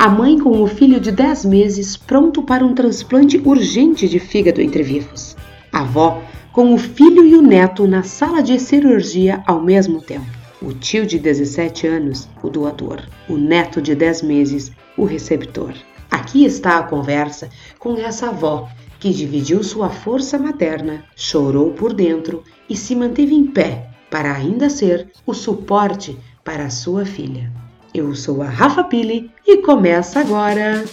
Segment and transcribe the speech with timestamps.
[0.00, 4.62] A mãe com o filho de 10 meses pronto para um transplante urgente de fígado
[4.62, 5.36] entre vivos.
[5.72, 6.22] A avó
[6.52, 10.24] com o filho e o neto na sala de cirurgia ao mesmo tempo.
[10.62, 13.02] O tio de 17 anos, o doador.
[13.28, 15.74] O neto de 10 meses, o receptor.
[16.08, 18.68] Aqui está a conversa com essa avó
[19.00, 24.70] que dividiu sua força materna, chorou por dentro e se manteve em pé para ainda
[24.70, 27.50] ser o suporte para sua filha.
[27.94, 30.84] Eu sou a Rafa Pili e começa agora.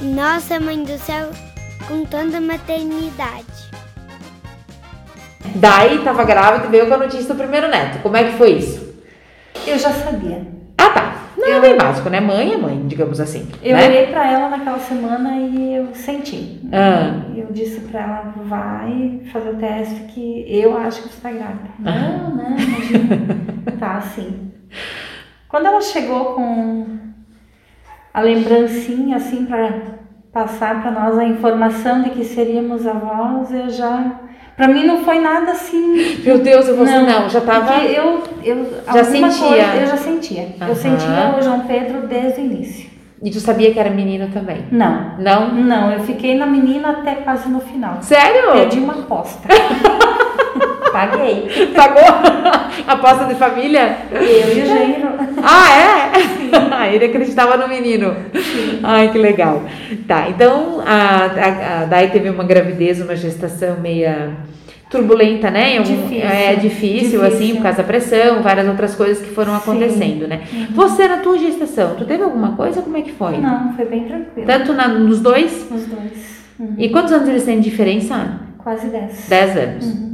[0.00, 1.30] Nossa Mãe do Céu
[1.86, 3.44] contando a maternidade.
[5.54, 8.02] Daí estava grávida e veio com a notícia do primeiro neto.
[8.02, 8.94] Como é que foi isso?
[9.66, 10.46] Eu já sabia.
[10.78, 11.22] Ah, tá.
[11.36, 12.18] Não é bem básico, né?
[12.18, 13.46] Mãe é mãe, digamos assim.
[13.62, 13.86] Eu né?
[13.86, 16.60] olhei pra ela naquela semana e eu senti.
[16.72, 17.22] Ah.
[17.36, 21.70] Eu disse pra ela, vai fazer o teste que eu acho que você tá grávida.
[21.78, 23.36] Não, não, imagina.
[23.78, 24.50] tá, assim.
[25.48, 26.86] Quando ela chegou com
[28.12, 29.70] a lembrancinha, assim, pra
[30.32, 34.20] passar pra nós a informação de que seríamos avós, eu já...
[34.56, 36.16] Pra mim não foi nada assim...
[36.24, 37.74] Meu Deus, eu vou não, não já tava.
[37.84, 39.48] Eu, eu Já sentia.
[39.48, 40.54] Coisa, eu já sentia.
[40.60, 40.68] Aham.
[40.68, 42.90] Eu sentia o João Pedro desde o início.
[43.22, 44.64] E tu sabia que era menino também?
[44.70, 45.18] Não.
[45.18, 45.54] Não?
[45.54, 47.98] Não, eu fiquei na menina até quase no final.
[48.02, 48.52] Sério?
[48.52, 49.46] Perdi uma aposta.
[50.92, 51.72] Paguei.
[51.74, 52.02] Pagou?
[52.88, 53.98] Aposta de família?
[54.12, 55.08] Eu e o Jairo.
[55.42, 56.36] Ah, é?
[56.70, 58.14] Ah, ele acreditava no menino.
[58.82, 59.62] Ai, que legal.
[60.06, 64.30] Tá, então a, a, a Dai teve uma gravidez, uma gestação meia
[64.88, 65.78] turbulenta, né?
[65.80, 66.22] Difícil.
[66.22, 67.56] É difícil, assim, Difícil.
[67.56, 70.42] por causa da pressão, várias outras coisas que foram acontecendo, né?
[70.70, 72.80] Você, na tua gestação, tu teve alguma coisa?
[72.80, 73.38] Como é que foi?
[73.38, 74.46] Não, foi bem tranquilo.
[74.46, 75.66] Tanto na, nos dois?
[75.70, 76.44] Os dois.
[76.58, 76.74] Uhum.
[76.78, 78.40] E quantos anos eles têm de diferença?
[78.58, 79.26] Quase dez.
[79.28, 80.02] Dez anos.
[80.02, 80.05] É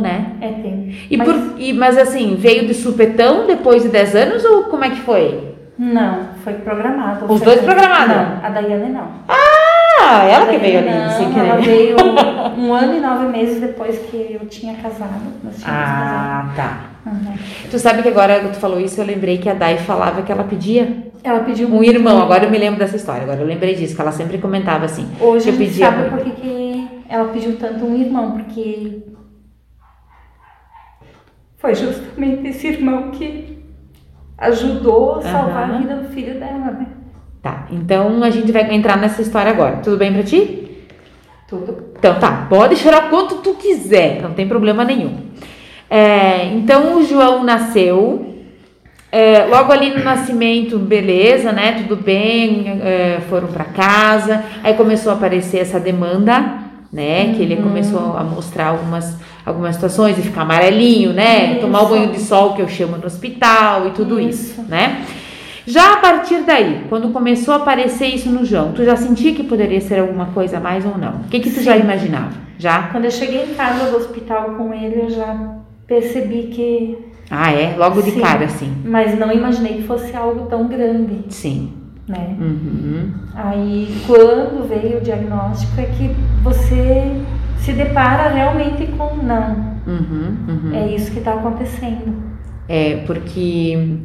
[0.00, 0.32] né?
[0.40, 0.92] É tempo.
[1.10, 4.84] E Mas- por, e, mas assim, veio de supetão depois de 10 anos ou como
[4.84, 5.54] é que foi?
[5.78, 7.30] Não, foi programado.
[7.30, 8.16] Os dois programados?
[8.16, 9.08] Não, a Daiane não.
[9.28, 11.48] Ah, ela A que veio ali, sem querer.
[11.48, 11.96] Ela veio
[12.56, 15.20] um ano e nove meses depois que eu tinha casado.
[15.44, 16.62] Nós tínhamos Ah, tá.
[16.62, 16.96] casado.
[17.06, 17.34] Uhum.
[17.70, 20.32] Tu sabe que agora que tu falou isso, eu lembrei que a Dai falava que
[20.32, 20.88] ela pedia
[21.22, 22.20] Ela pediu um irmão.
[22.22, 25.06] Agora eu me lembro dessa história, agora eu lembrei disso, que ela sempre comentava assim.
[25.20, 29.02] Hoje que eu pedia sabe por que ela pediu tanto um irmão, porque
[31.58, 33.58] foi justamente esse irmão que
[34.38, 35.74] ajudou a salvar Aham.
[35.74, 36.86] a vida do filho dela, né?
[37.42, 39.76] Tá, então a gente vai entrar nessa história agora.
[39.76, 40.68] Tudo bem pra ti?
[41.48, 41.92] Tudo.
[41.98, 45.18] Então tá, pode chorar quanto tu quiser, não tem problema nenhum.
[45.88, 48.34] É, então o João nasceu,
[49.12, 51.72] é, logo ali no nascimento, beleza, né?
[51.82, 57.34] Tudo bem, é, foram pra casa, aí começou a aparecer essa demanda, né?
[57.34, 61.52] Que ele começou a mostrar algumas, algumas situações, de ficar amarelinho, né?
[61.52, 61.60] Isso.
[61.60, 64.62] Tomar o banho de sol que eu chamo no hospital e tudo isso, Isso.
[64.68, 65.04] né?
[65.66, 69.42] Já a partir daí, quando começou a aparecer isso no João, tu já sentia que
[69.42, 71.22] poderia ser alguma coisa a mais ou não?
[71.22, 71.80] O que que tu já Sim.
[71.80, 72.30] imaginava?
[72.56, 72.84] Já?
[72.84, 76.98] Quando eu cheguei em casa do hospital com ele, eu já percebi que.
[77.28, 77.74] Ah, é?
[77.76, 78.20] Logo de Sim.
[78.20, 78.72] cara, assim.
[78.84, 81.72] Mas não imaginei que fosse algo tão grande, Sim.
[82.08, 82.36] Né?
[82.38, 83.12] Uhum.
[83.34, 87.20] Aí, quando veio o diagnóstico, é que você
[87.58, 89.76] se depara realmente com não.
[89.86, 90.36] Uhum.
[90.48, 90.74] Uhum.
[90.74, 92.14] É isso que está acontecendo.
[92.68, 93.98] É, porque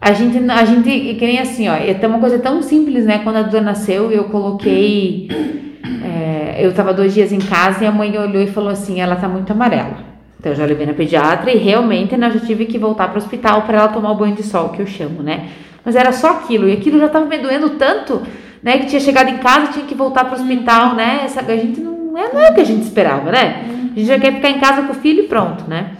[0.00, 3.20] a gente, a gente, que nem assim, ó, é uma coisa tão simples, né?
[3.20, 5.28] Quando a Duda nasceu, eu coloquei.
[6.04, 9.16] é, eu tava dois dias em casa e a mãe olhou e falou assim: ela
[9.16, 9.96] tá muito amarela.
[10.38, 13.14] Então eu já levei na pediatra e realmente né, eu já tive que voltar para
[13.14, 15.48] o hospital para ela tomar o banho de sol, que eu chamo, né?
[15.84, 18.22] Mas era só aquilo, e aquilo já tava me doendo tanto,
[18.62, 18.78] né?
[18.78, 21.20] Que tinha chegado em casa tinha que voltar para o hospital, né?
[21.24, 23.64] Essa, a gente não é, não é o que a gente esperava, né?
[23.94, 25.92] A gente já quer ficar em casa com o filho e pronto, né?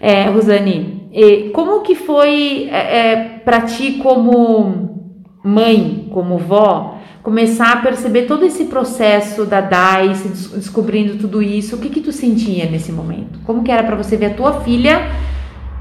[0.00, 1.08] É, Rosane,
[1.52, 8.44] como que foi é, é, para ti como mãe, como vó, começar a perceber todo
[8.44, 11.76] esse processo da DAI, se des- descobrindo tudo isso?
[11.76, 13.38] O que que tu sentia nesse momento?
[13.44, 15.00] Como que era para você ver a tua filha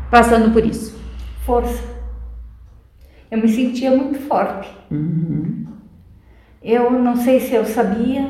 [0.09, 0.97] passando por isso?
[1.45, 1.98] Força.
[3.31, 4.69] Eu me sentia muito forte.
[6.61, 8.29] Eu não sei se eu sabia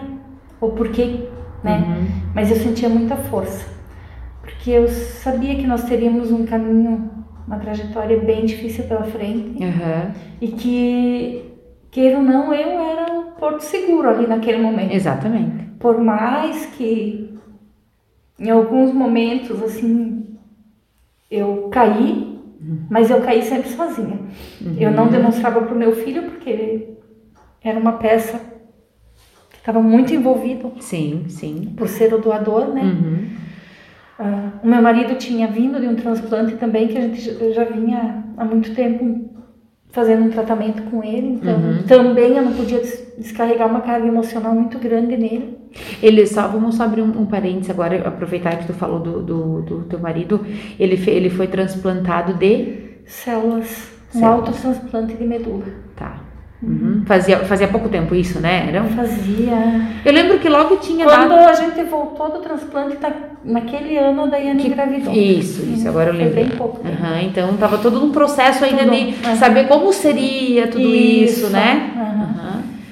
[0.61, 1.27] ou por quê,
[1.63, 2.07] né?
[2.35, 3.65] Mas eu sentia muita força.
[4.41, 7.09] Porque eu sabia que nós teríamos um caminho,
[7.47, 9.63] uma trajetória bem difícil pela frente.
[9.63, 10.11] Aham,
[10.41, 11.53] E que,
[11.91, 14.93] queira ou não, eu era um porto seguro ali naquele momento.
[14.93, 15.65] Exatamente.
[15.79, 17.33] Por mais que
[18.37, 20.25] em alguns momentos, assim,
[21.29, 22.28] eu caí,
[22.89, 24.19] mas eu caí sempre sozinha.
[24.77, 26.97] Eu não demonstrava para o meu filho porque ele
[27.63, 28.39] era uma peça
[29.49, 31.73] que estava muito envolvido Sim, sim.
[31.77, 32.83] por ser o doador, né?
[32.83, 33.27] Uhum.
[34.19, 38.25] Ah, o meu marido tinha vindo de um transplante também que a gente já vinha
[38.37, 39.29] há muito tempo
[39.91, 41.83] fazendo um tratamento com ele, então Uhum.
[41.87, 45.57] também eu não podia des- descarregar uma carga emocional muito grande nele.
[46.01, 49.61] Ele só, vamos só abrir um, um parênteses agora, aproveitar que tu falou do, do,
[49.61, 50.45] do teu marido.
[50.79, 52.89] Ele, ele foi transplantado de.
[53.05, 54.39] Células, um Células.
[54.47, 55.65] autotransplante de medula.
[55.95, 56.21] Tá.
[56.61, 57.03] Uhum.
[57.05, 58.67] Fazia, fazia pouco tempo isso, né?
[58.67, 59.53] Era um- Fazia.
[60.03, 61.49] Eu lembro que logo tinha Quando dado.
[61.49, 63.11] a gente voltou do transplante, tá,
[63.45, 65.13] naquele ano a Daiane engravidou.
[65.13, 66.45] Isso, isso, agora eu Foi lembrei.
[66.45, 66.95] bem pouco tempo.
[67.01, 69.35] Aham, então tava todo um processo ainda Tudo, de aham.
[69.37, 71.91] saber como seria tudo isso, Isso, né?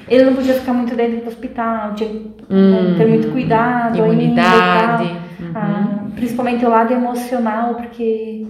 [0.07, 5.03] Ele não podia ficar muito dentro do hospital, tinha que Hum, ter muito cuidado imunidade,
[5.03, 5.51] ainda e uhum.
[5.53, 8.47] Ah, principalmente o lado emocional, porque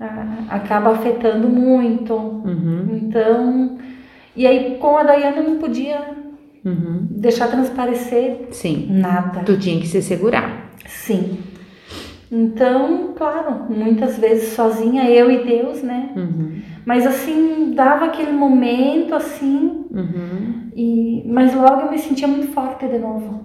[0.00, 2.14] ah, acaba afetando muito.
[2.14, 3.76] Uhum, Então,
[4.36, 5.98] e aí com a Dayana eu não podia
[6.64, 7.06] uhum.
[7.10, 8.86] deixar transparecer Sim.
[8.90, 9.40] nada.
[9.40, 10.70] Tu tinha que se segurar.
[10.86, 11.38] Sim.
[12.30, 16.10] Então, claro, muitas vezes sozinha, eu e Deus, né?
[16.16, 22.48] Uhum, Mas assim, dava aquele momento assim, uhum, e mas logo eu me sentia muito
[22.48, 23.44] forte de novo.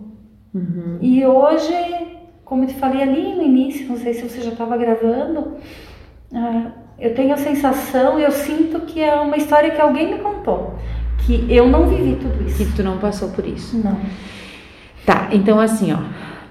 [0.53, 0.97] uhum.
[0.99, 1.73] E hoje,
[2.43, 5.53] como eu te falei ali no início, não sei se você já estava gravando,
[6.33, 6.71] ah,
[7.01, 10.75] eu tenho a sensação, eu sinto que é uma história que alguém me contou,
[11.25, 12.75] que eu não vivi tudo Que isso.
[12.75, 13.75] tu não passou por isso.
[13.77, 13.97] Não.
[15.03, 15.97] Tá, então assim, ó.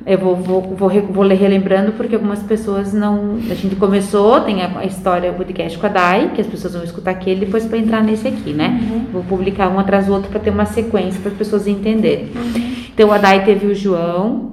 [0.07, 3.37] Eu vou, vou, vou, vou ler relembrando porque algumas pessoas não.
[3.51, 6.83] A gente começou, tem a, história, o podcast com a Dai, que as pessoas vão
[6.83, 8.81] escutar aquele depois para entrar nesse aqui, né?
[8.91, 9.07] Uhum.
[9.13, 12.31] Vou publicar um atrás do outro para ter uma sequência para as pessoas entenderem.
[12.93, 14.53] Então a Dai teve o João.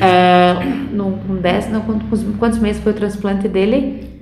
[0.00, 4.15] ah, no, com 10, não, quantos, quantos meses foi o transplante dele?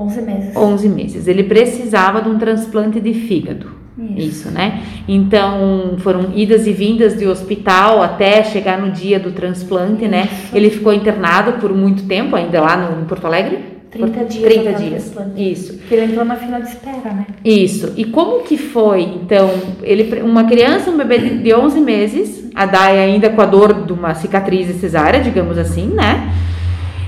[0.00, 0.56] 11 meses.
[0.56, 1.28] 11 meses.
[1.28, 3.78] Ele precisava de um transplante de fígado.
[4.16, 4.80] Isso, né?
[5.06, 10.26] Então foram idas e vindas de hospital até chegar no dia do transplante, né?
[10.32, 10.56] Isso.
[10.56, 13.58] Ele ficou internado por muito tempo, ainda lá no, em Porto Alegre?
[13.90, 15.12] 30 Por- dias 30 até o dias.
[15.36, 15.72] Isso.
[15.78, 17.26] Porque ele entrou na fila de espera, né?
[17.44, 17.92] Isso.
[17.96, 19.50] E como que foi, então,
[19.82, 23.84] ele, uma criança, um bebê de, de 11 meses, a Dai ainda com a dor
[23.84, 26.32] de uma cicatriz cesárea, digamos assim, né?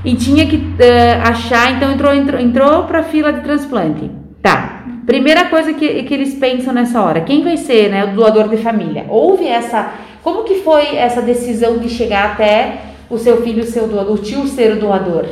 [0.05, 4.11] E tinha que eh, achar, então entrou, entrou, entrou para fila de transplante.
[4.43, 4.85] Tá.
[5.07, 8.57] Primeira coisa que, que eles pensam nessa hora, quem vai ser, né, o doador de
[8.57, 9.05] família?
[9.09, 13.87] Houve essa, como que foi essa decisão de chegar até o seu filho ser o
[13.89, 15.27] doador, o tio ser o doador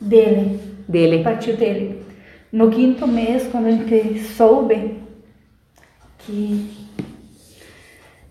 [0.00, 0.60] Dele.
[0.88, 1.22] dele?
[1.22, 2.02] Partiu dele.
[2.52, 4.96] No quinto mês, quando a gente soube
[6.20, 6.86] que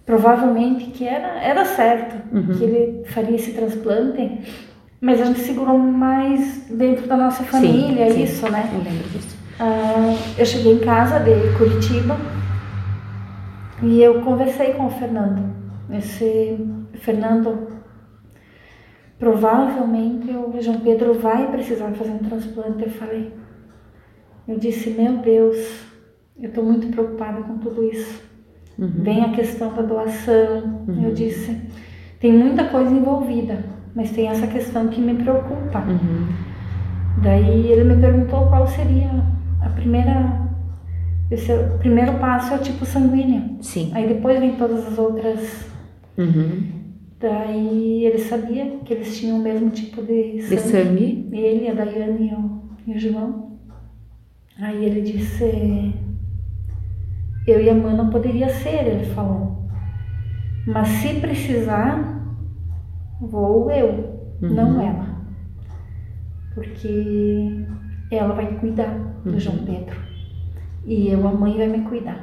[0.05, 2.57] provavelmente que era, era certo Uhum.
[2.57, 4.39] que ele faria esse transplante,
[5.05, 8.23] mas a gente segurou mais dentro da nossa família, sim.
[8.23, 8.67] isso, né?
[8.73, 9.37] Eu lembro disso.
[9.59, 12.17] Ah, eu cheguei em casa de Curitiba
[13.83, 15.43] e eu conversei com o Fernando.
[15.91, 16.57] Esse
[16.95, 17.67] Fernando,
[19.19, 22.85] provavelmente o João Pedro vai precisar fazer um transplante.
[22.85, 23.31] Eu falei,
[24.47, 25.83] eu disse, meu Deus,
[26.35, 28.23] eu estou muito preocupada com tudo isso.
[28.79, 29.03] Uhum.
[29.03, 30.83] Vem a questão da doação.
[31.03, 31.61] Eu disse,
[32.19, 35.79] tem muita coisa envolvida, mas tem essa questão que me preocupa.
[35.79, 36.27] Uhum.
[37.23, 39.09] Daí ele me perguntou qual seria
[39.61, 40.43] a primeira.
[41.31, 43.57] Esse é o primeiro passo é o tipo sanguíneo.
[43.61, 43.91] Sim.
[43.93, 45.65] Aí depois vem todas as outras.
[46.17, 46.75] Uhum.
[47.19, 50.55] Daí ele sabia que eles tinham o mesmo tipo de sangue.
[50.55, 51.29] De sangue.
[51.31, 53.57] Ele, a Daiane e o, e o João.
[54.59, 55.93] Aí ele disse.
[57.47, 59.65] Eu e a mãe não poderia ser, ele falou.
[60.67, 62.24] Mas se precisar,
[63.19, 65.05] vou eu, não ela.
[66.53, 67.65] Porque
[68.11, 69.99] ela vai cuidar do João Pedro.
[70.85, 72.19] E eu, a mãe, vai me cuidar.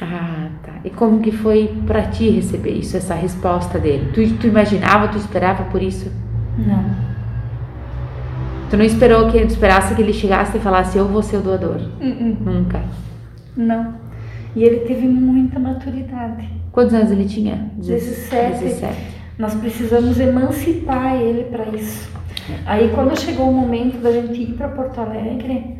[0.00, 0.74] Ah, tá.
[0.84, 4.10] E como que foi pra ti receber isso, essa resposta dele?
[4.12, 6.10] Tu, tu imaginava, tu esperava por isso?
[6.56, 7.08] Não.
[8.70, 11.40] Tu não esperou que tu esperasse que ele chegasse e falasse eu vou ser o
[11.40, 11.80] doador?
[12.00, 12.36] Uh-uh.
[12.44, 12.82] Nunca.
[13.56, 13.94] Não.
[14.54, 16.48] E ele teve muita maturidade.
[16.72, 17.70] Quantos anos ele tinha?
[17.76, 18.64] 17.
[18.64, 19.17] 17.
[19.38, 22.10] Nós precisamos emancipar ele para isso.
[22.66, 25.78] Aí quando chegou o momento da gente ir para Porto Alegre,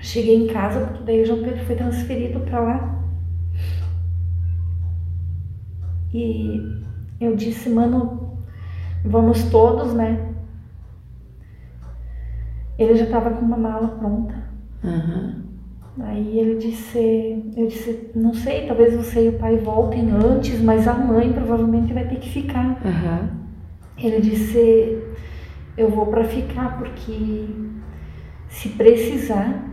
[0.00, 3.04] cheguei em casa porque daí o João Pedro foi transferido para lá.
[6.12, 6.84] E
[7.20, 8.38] eu disse, mano,
[9.04, 10.34] vamos todos, né?
[12.78, 14.34] Ele já estava com uma mala pronta.
[14.84, 15.47] Aham.
[16.00, 20.86] Aí ele disse, eu disse, não sei, talvez você e o pai voltem antes, mas
[20.86, 22.80] a mãe provavelmente vai ter que ficar.
[22.84, 23.30] Aham.
[23.98, 24.98] Ele disse,
[25.76, 27.46] eu vou para ficar porque
[28.48, 29.64] se precisar,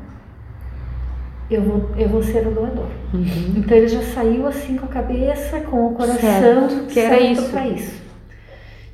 [1.49, 2.89] eu vou, eu vou ser o doador.
[3.13, 3.53] Uhum.
[3.57, 7.31] Então ele já saiu assim com a cabeça, com o coração Certo, que era certo
[7.39, 7.51] isso.
[7.51, 8.03] pra isso.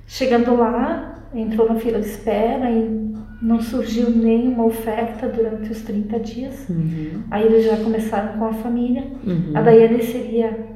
[0.05, 3.10] Chegando lá, entrou na fila de espera e
[3.41, 6.69] não surgiu nenhuma oferta durante os 30 dias.
[6.69, 7.23] Uhum.
[7.31, 9.03] Aí eles já começaram com a família.
[9.25, 9.51] Uhum.
[9.55, 10.67] A Daiane seria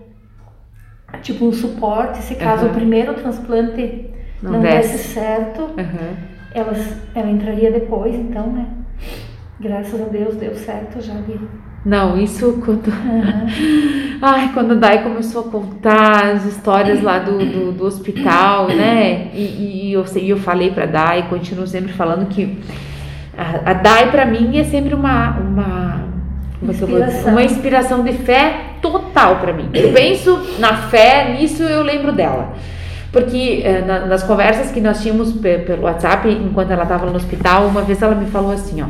[1.21, 2.71] tipo um suporte, se caso Aham.
[2.71, 4.09] o primeiro transplante
[4.41, 4.93] Não não, desse.
[4.93, 6.15] desse certo, Uhum.
[6.53, 8.67] elas, ela entraria depois, então, né?
[9.59, 11.39] Graças a Deus deu certo já de.
[11.85, 12.91] Não, isso quando.
[14.21, 19.29] Ai, quando a Dai começou a contar as histórias lá do, do, do hospital, né?
[19.33, 22.57] E, e eu, sei- eu falei pra Dai, continuo sempre falando que
[23.37, 25.37] a, a Dai pra mim é sempre uma.
[25.39, 26.05] uma
[26.61, 26.71] é?
[26.71, 27.31] Inspiração.
[27.31, 29.69] Uma inspiração de fé total pra mim.
[29.73, 32.53] Eu penso na fé, nisso eu lembro dela.
[33.11, 37.15] Porque eh, na- nas conversas que nós tínhamos pe- pelo WhatsApp, enquanto ela estava no
[37.15, 38.87] hospital, uma vez ela me falou assim, ó.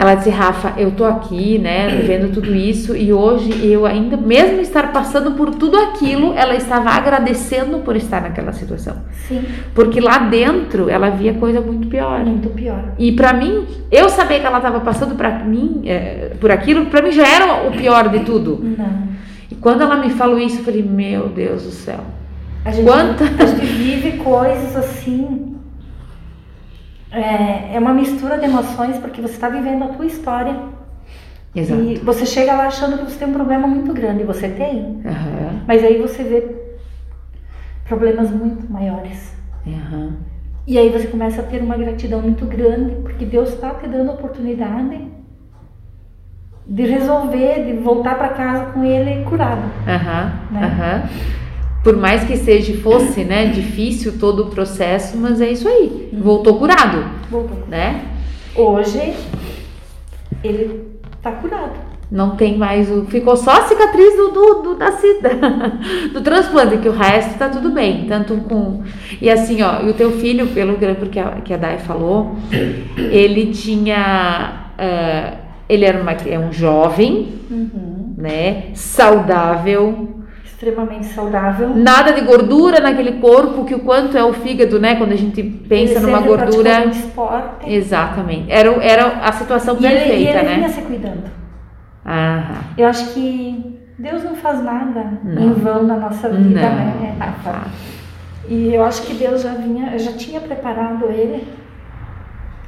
[0.00, 4.58] Ela disse, Rafa, eu tô aqui, né, vivendo tudo isso e hoje eu ainda, mesmo
[4.62, 8.96] estar passando por tudo aquilo, ela estava agradecendo por estar naquela situação.
[9.28, 12.20] Sim, Porque lá dentro ela via coisa muito pior.
[12.24, 12.94] muito pior.
[12.98, 17.02] E pra mim, eu saber que ela estava passando para mim, eh, por aquilo, pra
[17.02, 18.58] mim já era o pior de tudo.
[18.78, 19.10] Não.
[19.50, 22.00] E quando ela me falou isso, eu falei, meu Deus do céu.
[22.64, 25.56] A gente, Quanta- a gente vive coisas assim.
[27.12, 30.54] É, é uma mistura de emoções porque você está vivendo a tua história
[31.54, 31.82] Exato.
[31.82, 35.02] e você chega lá achando que você tem um problema muito grande, e você tem,
[35.04, 36.44] Aham, mas aí você vê
[37.86, 39.34] problemas muito maiores.
[39.66, 40.12] aham.
[40.66, 44.10] E aí você começa a ter uma gratidão muito grande porque Deus está te dando
[44.10, 45.08] a oportunidade
[46.66, 49.62] de resolver, de voltar para casa com ele curado.
[49.88, 51.08] Aham, Né?
[51.82, 56.10] Por mais que seja, fosse, né, difícil todo o processo, mas é isso aí.
[56.12, 57.64] Voltou curado, Voltou.
[57.68, 58.04] né?
[58.54, 59.14] Hoje
[60.44, 61.90] ele está curado.
[62.10, 63.04] Não tem mais o.
[63.04, 64.90] Ficou só a cicatriz do, do, do, da,
[66.12, 68.06] do transplante, que o resto tá tudo bem.
[68.06, 68.82] Tanto com.
[69.22, 72.34] E assim, ó, e o teu filho, pelo porque a, que a Dai falou,
[72.96, 74.72] ele tinha.
[74.76, 75.34] ah,
[75.68, 77.28] ele era uma, é um jovem,
[78.18, 78.70] né?
[78.74, 80.19] Saudável,
[80.60, 81.70] Extremamente saudável.
[81.74, 84.94] nada de gordura naquele corpo, que o quanto é o fígado, né?
[84.96, 86.84] Quando a gente pensa Ele numa gordura.
[86.84, 87.72] esporte.
[87.72, 88.44] Exatamente.
[88.52, 90.68] Era, era a situação E ele, e perfeita, ele vinha né?
[90.68, 91.24] se cuidando.
[92.04, 92.58] Aham.
[92.76, 95.42] Eu acho que Deus não faz nada Não.
[95.42, 96.76] em vão na nossa vida, Não.
[96.76, 97.62] né, Rafa?
[98.46, 101.48] E eu acho que Deus já vinha, já tinha preparado ele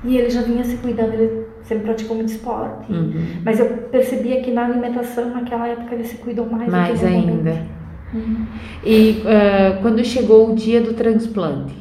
[0.02, 1.12] e ele já vinha se cuidando.
[1.12, 2.90] Ele sempre praticou muito esporte.
[2.90, 3.12] Uhum.
[3.44, 6.64] Mas eu percebia que na alimentação, naquela época, ele se cuidou mais.
[6.64, 7.26] do Mais ainda.
[7.32, 7.81] momento.
[8.14, 8.46] Uhum.
[8.84, 11.74] E ah, quando chegou o dia do transplante,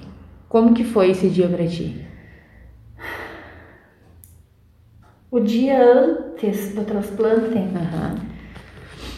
[0.47, 2.05] como que foi esse dia pra ti?
[5.29, 8.15] O dia antes do transplante, Aham.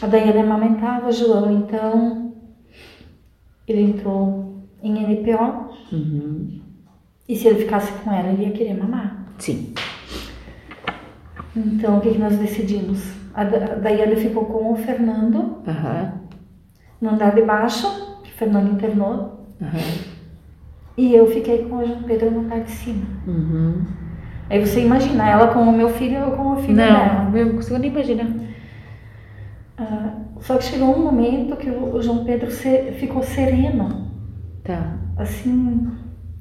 [0.00, 2.34] a Daiane amamentava o João, então
[3.66, 6.60] ele entrou em NPO Uhum.
[7.28, 9.26] e se ele ficasse com ela, ele ia querer mamar.
[9.38, 9.74] Sim.
[11.56, 13.00] Então, o que, que nós decidimos?
[13.34, 16.12] A Da- a Daiane ficou com o Fernando Aham.
[17.04, 17.86] No andar de baixo,
[18.22, 19.78] que o Fernando internou, Aham.
[20.96, 23.04] e eu fiquei com o João Pedro no andar de cima.
[23.26, 23.84] Uhum.
[24.48, 27.24] Aí você imagina, ela com o meu filho eu com o filho dela.
[27.30, 28.26] Não, eu não consigo nem imaginar.
[29.76, 34.08] Ah, só que chegou um momento que o João Pedro se- ficou sereno.
[34.62, 34.96] Tá.
[35.16, 35.90] Assim,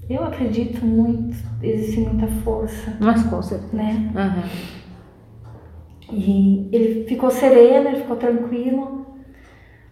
[0.09, 3.75] eu acredito muito, existe muita força, Mas com certeza.
[3.75, 4.11] né?
[4.15, 4.43] Aham.
[6.11, 9.02] E ele ficou sereno, ele ficou tranquilo.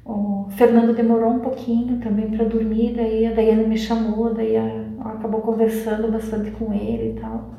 [0.03, 4.85] O Fernando demorou um pouquinho também para dormir, daí a Daiane me chamou, daí ela
[5.05, 7.51] acabou conversando bastante com ele e tal.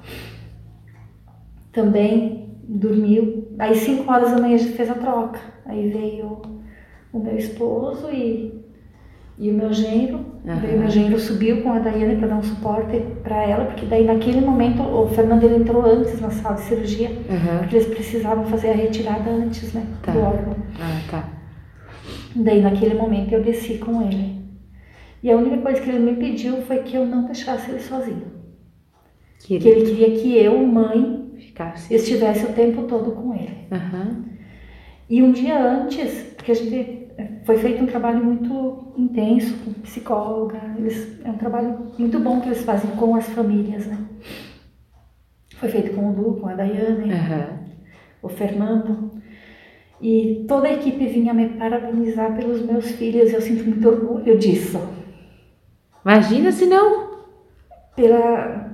[1.73, 3.49] Também dormiu.
[3.59, 5.39] Aí 5 horas da manhã a gente fez a troca.
[5.65, 6.43] Aí veio
[7.13, 8.61] o meu esposo e,
[9.39, 10.33] e o meu genro.
[10.47, 10.61] Aham.
[10.61, 13.87] Daí o meu genro subiu com a Daiane para dar um suporte para ela, porque
[13.87, 17.11] daí naquele momento o Fernando ele entrou antes na sala de cirurgia.
[17.31, 17.59] Aham.
[17.59, 19.87] Porque eles precisavam fazer a retirada antes, né?
[20.03, 20.13] Tá.
[20.13, 20.57] Do órgão.
[20.81, 21.42] Ah, tá.
[22.35, 24.43] Daí, naquele momento, eu desci com ele.
[25.23, 28.33] E a única coisa que ele me pediu foi que eu não deixasse ele sozinho.
[29.41, 31.93] Que Que ele queria que eu, mãe, ficasse.
[31.95, 33.67] estivesse o tempo todo com ele.
[33.71, 34.25] Aham.
[35.09, 37.09] E um dia antes, porque a gente
[37.45, 42.49] foi feito um trabalho muito intenso com psicóloga, eles, é um trabalho muito bom que
[42.49, 43.99] eles fazem com as famílias, né?
[45.57, 47.59] Foi feito com o Du, com a Daiane, Aham.
[48.23, 49.22] o Fernando.
[50.03, 54.81] E toda a equipe vinha me parabenizar pelos meus filhos, eu sinto muito orgulho disso.
[56.05, 57.13] Imagina se não.
[57.95, 58.71] Pela,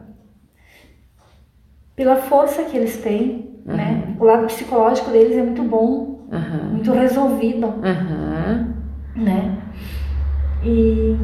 [1.94, 4.16] pela força que eles têm, né?
[4.18, 6.70] O lado psicológico deles é muito bom, Aham.
[6.72, 8.74] muito resolvido, Aham.
[9.14, 9.58] né?
[10.64, 11.14] E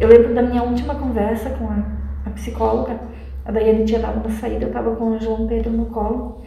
[0.00, 1.82] eu lembro da minha última conversa com a,
[2.24, 2.98] a psicóloga,
[3.44, 6.41] A Daiane tinha dado uma saída, eu estava com o João Pedro no colo.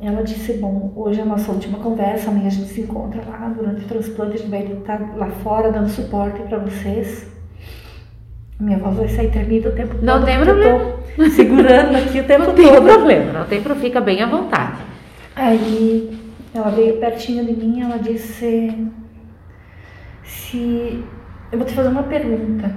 [0.00, 3.48] Ela disse, bom, hoje é a nossa última conversa, amanhã a gente se encontra lá
[3.48, 7.32] durante o transplante, a gente vai estar lá fora dando suporte para vocês.
[8.60, 10.26] Minha voz vai sair tremida o tempo Não todo.
[10.26, 10.94] tem porque eu problema.
[11.16, 12.82] tô segurando aqui o tempo Não tem todo.
[12.84, 14.78] problema, não tem problema, fica bem à vontade.
[15.34, 16.18] Aí
[16.52, 18.88] ela veio pertinho de mim e ela disse
[20.22, 21.04] se
[21.52, 22.74] eu vou te fazer uma pergunta.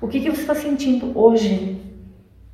[0.00, 1.80] O que, que você está sentindo hoje?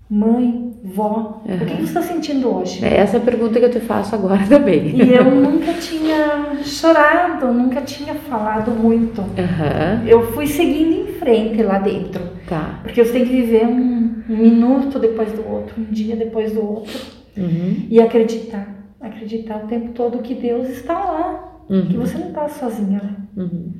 [0.08, 2.84] Mãe, vó, o que, que você está sentindo hoje?
[2.84, 4.96] É essa a pergunta que eu te faço agora também.
[5.00, 9.20] E eu nunca tinha chorado, nunca tinha falado muito.
[9.20, 12.20] Aham, Eu fui seguindo em frente lá dentro.
[12.48, 12.80] tá.
[12.82, 16.60] Porque você tem que viver um, um minuto depois do outro, um dia depois do
[16.64, 16.98] outro.
[17.36, 18.68] Uhum, E acreditar.
[19.00, 21.48] Acreditar o tempo todo que Deus está lá.
[21.68, 23.00] Que uhum, você não está sozinha.
[23.02, 23.14] né?
[23.36, 23.72] uhum.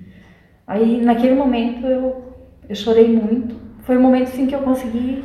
[0.67, 2.23] Aí naquele momento eu,
[2.69, 3.57] eu chorei muito.
[3.83, 5.23] Foi o momento assim que eu consegui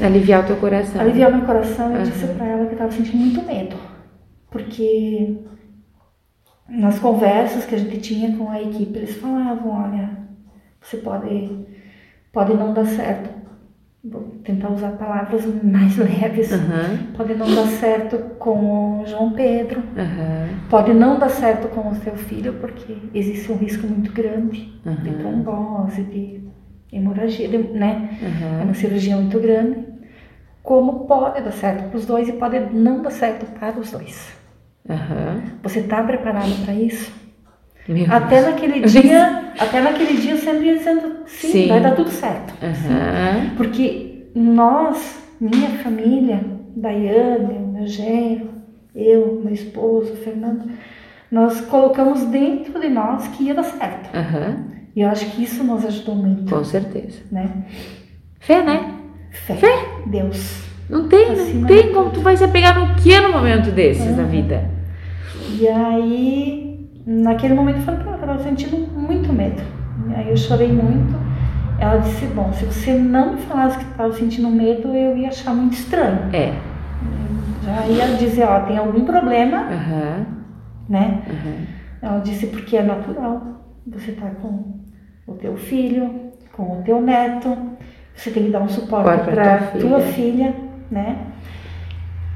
[0.00, 1.00] Aliviar o teu coração.
[1.00, 2.04] aliviar meu coração e Aham.
[2.04, 3.76] disse pra ela que eu estava sentindo muito medo.
[4.50, 5.36] Porque
[6.68, 10.10] nas conversas que a gente tinha com a equipe, eles falavam, olha,
[10.80, 11.50] você pode,
[12.32, 13.36] pode não dar certo.
[14.04, 16.52] Vou tentar usar palavras mais leves.
[16.52, 19.82] Aham, Pode não dar certo com o João Pedro.
[19.96, 24.72] aham, Pode não dar certo com o seu filho, porque existe um risco muito grande
[25.02, 26.45] de trombose, de
[26.92, 28.18] hemorragia, né?
[28.20, 28.62] É aham.
[28.62, 29.78] uma cirurgia muito grande.
[30.62, 34.32] Como pode dar certo para os dois e pode não dar certo para os dois.
[34.88, 35.42] aham.
[35.62, 37.12] Você está preparado para isso?
[37.88, 38.46] Meu Até Deus.
[38.46, 41.68] naquele dia, até naquele dia eu sempre ia dizendo sim, Sim.
[41.68, 42.54] vai dar tudo certo.
[42.62, 46.40] Aham, Porque nós, minha família,
[46.76, 48.48] Daiane, meu genro,
[48.94, 50.70] eu, meu esposo, Fernando,
[51.30, 54.10] nós colocamos dentro de nós que ia dar certo.
[54.14, 54.64] aham,
[54.96, 57.20] E eu acho que isso nos ajudou muito, com certeza.
[57.30, 57.66] né?
[58.40, 58.94] Fé, né?
[59.30, 59.58] Fé.
[60.06, 60.64] Deus.
[60.88, 64.16] Não tem, Acima não tem como tu vai se apegar no que no momento desses
[64.16, 64.28] da Uhum.
[64.28, 64.70] vida.
[65.58, 69.60] E aí, naquele momento eu falei pra ela eu tava sentindo muito medo.
[70.08, 71.14] E aí eu chorei muito.
[71.78, 75.52] Ela disse, bom, se você não me falasse que estava sentindo medo, eu ia achar
[75.54, 76.34] muito estranho.
[76.34, 76.54] É.
[77.64, 80.26] Já ia dizer, ó, tem algum problema, Aham,
[80.88, 81.22] né?
[81.28, 81.56] aham.
[82.00, 83.42] Ela disse porque é natural.
[83.88, 84.75] Você tá com
[85.26, 86.10] o teu filho,
[86.52, 87.56] com o teu neto,
[88.14, 90.12] você tem que dar um suporte para tua tua filha.
[90.52, 90.54] filha,
[90.90, 91.18] né?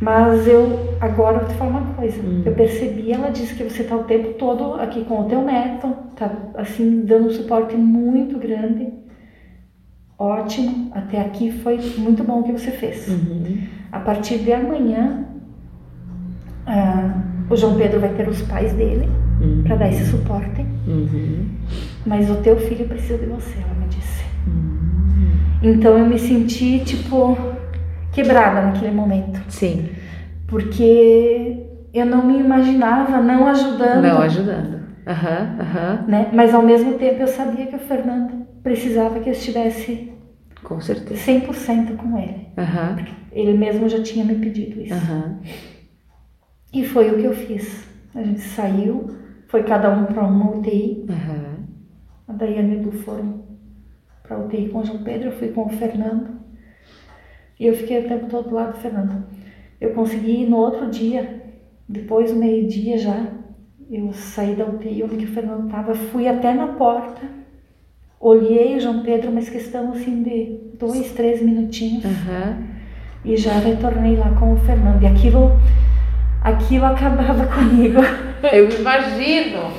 [0.01, 2.21] Mas eu agora eu vou te falar uma coisa.
[2.23, 2.43] Hum.
[2.45, 5.89] Eu percebi, ela disse que você tá o tempo todo aqui com o teu neto,
[6.17, 8.89] tá assim dando um suporte muito grande.
[10.19, 13.09] Ótimo, até aqui foi muito bom o que você fez.
[13.09, 13.59] Uhum.
[13.91, 15.25] A partir de amanhã,
[16.67, 17.15] ah,
[17.49, 19.09] o João Pedro vai ter os pais dele
[19.41, 19.63] Uhum.
[19.65, 21.47] para dar esse suporte, Uhum.
[22.07, 24.25] Mas o teu filho precisa de você, ela me disse.
[24.47, 25.33] Uhum.
[25.63, 27.37] Então eu me senti tipo
[28.13, 29.89] quebrada naquele momento, Sim,
[30.47, 34.81] porque eu não me imaginava não ajudando, não ajudando.
[35.07, 36.29] Aham, aham, né?
[36.33, 40.13] Mas ao mesmo tempo eu sabia que o Fernando precisava que eu estivesse
[40.63, 41.21] com certeza.
[41.21, 42.49] 100% com ele.
[42.59, 42.97] Aham,
[43.33, 44.95] Ele mesmo já tinha me pedido isso.
[44.95, 45.39] aham.
[46.73, 47.85] E foi o que eu fiz.
[48.15, 49.11] A gente saiu,
[49.49, 51.07] foi cada um para uma UTI.
[51.09, 51.50] Aham.
[52.31, 53.43] A Daiane e o Edu foram
[54.23, 56.29] para UTI com o João Pedro, eu fui com o Fernando.
[57.59, 59.25] E eu fiquei o tempo todo do lado do Fernando.
[59.81, 61.43] Eu consegui ir no outro dia,
[61.89, 63.27] depois do meio-dia já,
[63.91, 67.21] eu saí da UTI onde o Fernando estava, fui até na porta,
[68.21, 72.59] olhei o João Pedro, mas questão assim de dois, três minutinhos, Aham.
[73.25, 75.03] e já retornei lá com o Fernando.
[75.03, 75.51] E aquilo,
[76.43, 78.01] aquilo acabava comigo.
[78.53, 79.73] Eu imagino.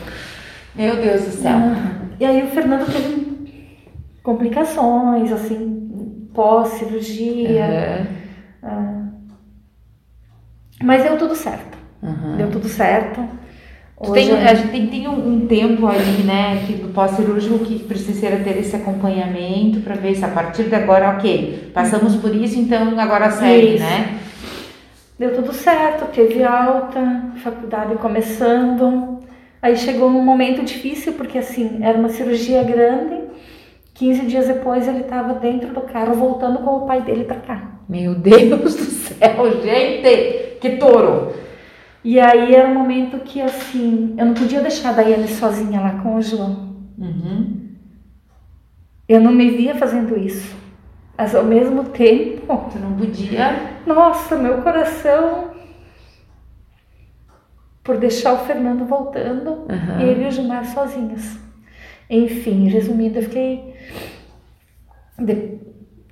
[0.76, 2.01] Meu Deus do céu.
[2.22, 3.82] E aí o Fernando teve
[4.22, 8.08] complicações, assim, pós-cirurgia.
[8.62, 9.06] Ah.
[10.84, 11.80] Mas deu tudo certo.
[12.04, 12.38] Aham.
[12.38, 13.28] Deu tudo certo.
[14.04, 17.58] Tu tem, Hoje- a gente tem, tem um, um tempo ali, né, que do pós-cirúrgico
[17.66, 22.36] que precisa ter esse acompanhamento para ver se a partir de agora, ok, passamos por
[22.36, 23.84] isso, então agora segue, Isso.
[23.84, 24.20] né?
[25.18, 29.22] Deu tudo certo, teve alta, faculdade começando.
[29.62, 33.22] Aí chegou num momento difícil, porque assim, era uma cirurgia grande.
[33.94, 37.72] 15 dias depois ele estava dentro do carro voltando com o pai dele para cá.
[37.88, 41.34] Meu Deus do céu, gente, que touro.
[42.04, 46.00] E aí era um momento que assim, eu não podia deixar a Daiane sozinha lá
[46.02, 46.74] com o João.
[46.98, 47.70] Uhum.
[49.08, 50.56] Eu não me via fazendo isso.
[51.16, 53.76] Mas ao mesmo tempo, Tu não podia.
[53.86, 55.51] nossa, meu coração
[57.84, 60.02] por deixar o Fernando voltando Aham.
[60.02, 61.38] e ele e o Gilmar sozinhos.
[62.10, 63.74] Enfim, resumindo, eu fiquei.
[65.20, 65.60] de-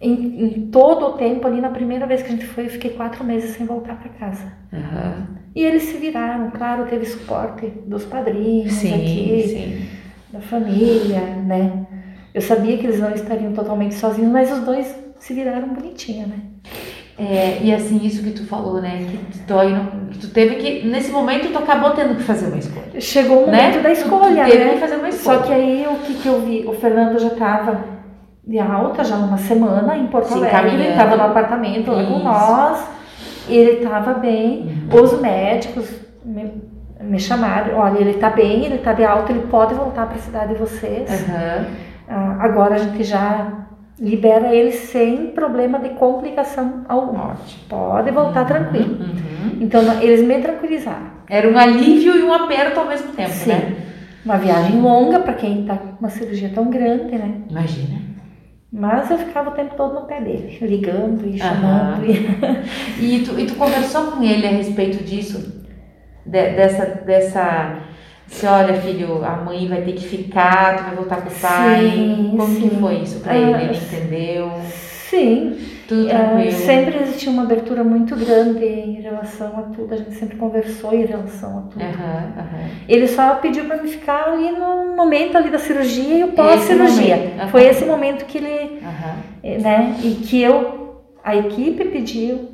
[0.02, 2.92] em, em todo o tempo ali, na primeira vez que a gente foi, eu fiquei
[2.92, 4.54] quatro meses sem voltar para casa.
[4.74, 5.28] Aham.
[5.56, 9.90] E eles se viraram, claro, teve suporte dos padrinhos Sim, aqui, sim.
[10.32, 11.86] da família, né?
[12.34, 16.40] Eu sabia que eles não estariam totalmente sozinhos, mas os dois se viraram bonitinho, né?
[17.20, 19.06] É, e assim, isso que tu falou, né?
[19.12, 19.76] Que tu, dói
[20.10, 20.88] que tu teve que.
[20.88, 23.02] Nesse momento, tu acabou tendo que fazer uma escolha.
[23.02, 23.58] Chegou o Né?
[23.64, 24.72] momento da Tu- tu escolha, teve né?
[24.74, 25.38] que fazer uma escolha.
[25.40, 26.66] Só que aí o que, que eu vi?
[26.66, 27.84] O Fernando já estava
[28.48, 32.20] de alta, já uma semana em Porto Se Alegre, ele estava no apartamento lá com
[32.20, 32.88] nós,
[33.50, 35.02] ele estava bem, Uhum.
[35.04, 35.90] os médicos
[36.26, 36.54] me,
[37.02, 40.20] me chamaram, olha, ele está bem, ele está de alta, ele pode voltar para a
[40.20, 41.10] cidade de vocês.
[41.30, 41.66] Aham.
[42.08, 43.68] Ah, agora a gente já
[44.00, 47.32] libera ele sem problema de complicação alguma.
[47.32, 47.60] Ótimo.
[47.68, 48.98] Pode voltar tranquilo.
[49.00, 49.58] Uhum.
[49.62, 51.20] Então eles me tranquilizaram.
[51.30, 53.50] Era um alívio e um aperto ao mesmo tempo, Sim.
[53.50, 53.76] né?
[54.26, 57.42] Uma viagem longa para quem está com uma cirurgia tão grande, né?
[57.50, 58.00] Imagina.
[58.72, 62.06] Mas eu ficava o tempo todo no pé dele, ligando e chamando.
[62.06, 63.16] E...
[63.16, 65.64] E tu, e tu conversou com ele a respeito disso?
[66.26, 67.80] De- dessa, dessa.
[68.30, 71.82] Se olha, filho, a mãe vai ter que ficar, tu vai voltar com o pai.
[71.92, 72.78] Sim, Como que sim.
[72.80, 73.64] foi isso pra Ah, ele?
[73.64, 74.52] Ele entendeu?
[75.10, 76.52] Sim, Tudo eh, tranquilo?
[76.52, 79.92] sempre existiu uma abertura muito grande em relação a tudo.
[79.94, 81.82] A gente sempre conversou em relação a tudo.
[81.84, 82.70] Aham, aham.
[82.88, 87.34] Ele só pediu para me ficar ali no momento ali da cirurgia e o pós-cirurgia.
[87.40, 87.48] aham.
[87.48, 88.80] Foi esse momento que ele,
[89.44, 92.49] eh, né, e que eu, a equipe pediu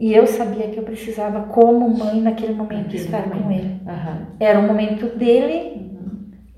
[0.00, 3.60] e eu sabia que eu precisava como mãe naquele momento Naquele estar com momento.
[3.60, 3.80] ele.
[3.86, 4.26] Aham.
[4.40, 5.92] Era um momento dele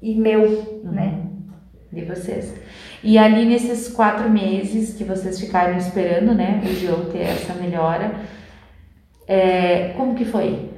[0.01, 1.23] e meu, né?
[1.93, 2.55] De vocês.
[3.03, 8.13] E ali nesses quatro meses que vocês ficaram esperando, né, o João ter essa melhora,
[9.27, 10.71] é, como que foi?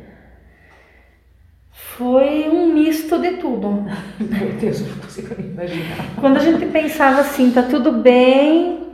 [1.71, 3.85] Foi um misto de tudo.
[4.19, 6.15] Meu Deus, eu não consigo nem imaginar.
[6.21, 8.89] Quando a gente pensava assim, tá tudo bem,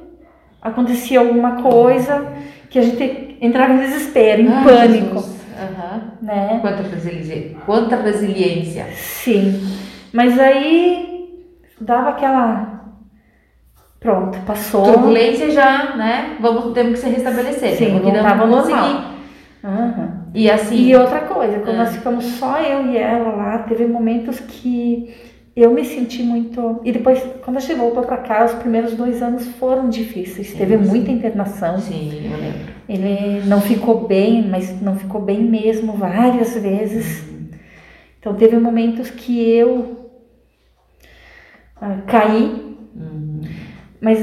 [0.61, 2.27] acontecia alguma coisa,
[2.71, 5.41] que a gente entrava em desespero, em Ai, pânico, Jesus.
[5.61, 6.03] Aham.
[6.23, 6.59] né?
[6.63, 7.57] Quanta resiliência.
[7.67, 8.87] Quanta resiliência.
[8.95, 9.61] Sim.
[10.13, 11.45] Mas aí
[11.81, 12.81] dava aquela.
[13.99, 14.85] Pronto, passou.
[14.85, 16.37] Turbulência já, né?
[16.41, 17.73] Vamos, temos que se restabelecer.
[17.77, 19.03] Sim, porque não vamos normal.
[19.63, 20.21] Aham.
[20.35, 20.77] E assim.
[20.77, 21.85] E outra coisa, quando Ah.
[21.85, 25.15] nós ficamos só eu e ela lá, teve momentos que
[25.57, 26.81] eu me senti muito.
[26.85, 30.49] E depois, quando a gente voltou para cá, os primeiros dois anos foram difíceis.
[30.49, 30.85] Sim, teve sim.
[30.85, 31.79] muita internação.
[31.79, 32.71] Sim, eu lembro.
[32.89, 37.25] Ele não ficou bem, mas não ficou bem mesmo várias vezes.
[38.19, 40.11] Então teve momentos que eu
[41.81, 43.41] ah, caí, Uhum.
[44.01, 44.21] mas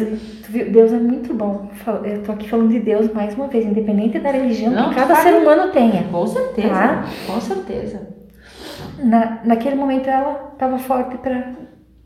[0.49, 1.69] viu, Deus é muito bom.
[2.03, 5.15] Eu tô aqui falando de Deus mais uma vez, independente da religião Não, que cada
[5.15, 5.29] fale.
[5.29, 6.03] ser humano tenha.
[6.11, 6.69] Com certeza.
[6.69, 7.05] Tá.
[7.25, 8.16] Com certeza.
[8.99, 11.53] Na, naquele momento ela estava forte para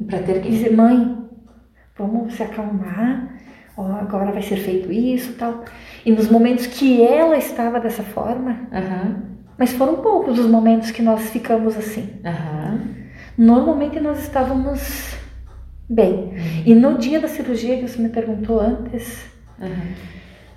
[0.08, 0.50] Pra ter que.
[0.50, 1.18] dizer, mãe,
[1.98, 3.36] vamos se acalmar,
[3.78, 5.64] ó, agora vai ser feito isso tal.
[6.06, 9.24] E nos momentos que ela estava dessa forma, Aham.
[9.58, 12.10] mas foram poucos os momentos que nós ficamos assim.
[12.26, 12.80] Aham.
[13.38, 15.16] Normalmente nós estávamos
[15.90, 16.34] bem.
[16.66, 19.26] E no dia da cirurgia que você me perguntou antes,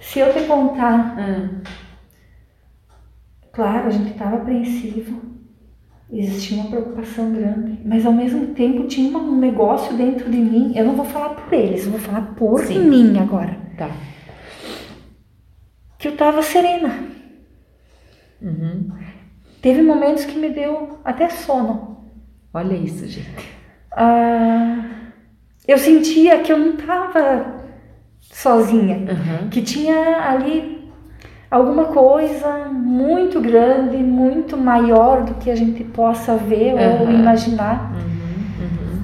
[0.00, 1.48] se eu te contar, Ah.
[3.52, 5.20] claro, a gente estava apreensivo,
[6.20, 10.72] existia uma preocupação grande, mas ao mesmo tempo tinha um negócio dentro de mim.
[10.76, 12.88] Eu não vou falar por eles, eu vou falar por Sim.
[12.88, 13.56] mim agora.
[13.76, 13.90] Tá.
[15.98, 17.04] Que eu estava serena.
[18.40, 18.90] Uhum.
[19.60, 22.04] Teve momentos que me deu até sono.
[22.52, 23.54] Olha isso, gente.
[23.90, 24.84] Ah,
[25.66, 27.64] eu sentia que eu não estava
[28.20, 28.98] sozinha.
[28.98, 29.48] Uhum.
[29.48, 30.73] que tinha ali
[31.54, 37.12] alguma coisa muito grande, muito maior do que a gente possa ver ou Aham.
[37.12, 38.64] imaginar, Uhum.
[38.64, 39.00] Uhum.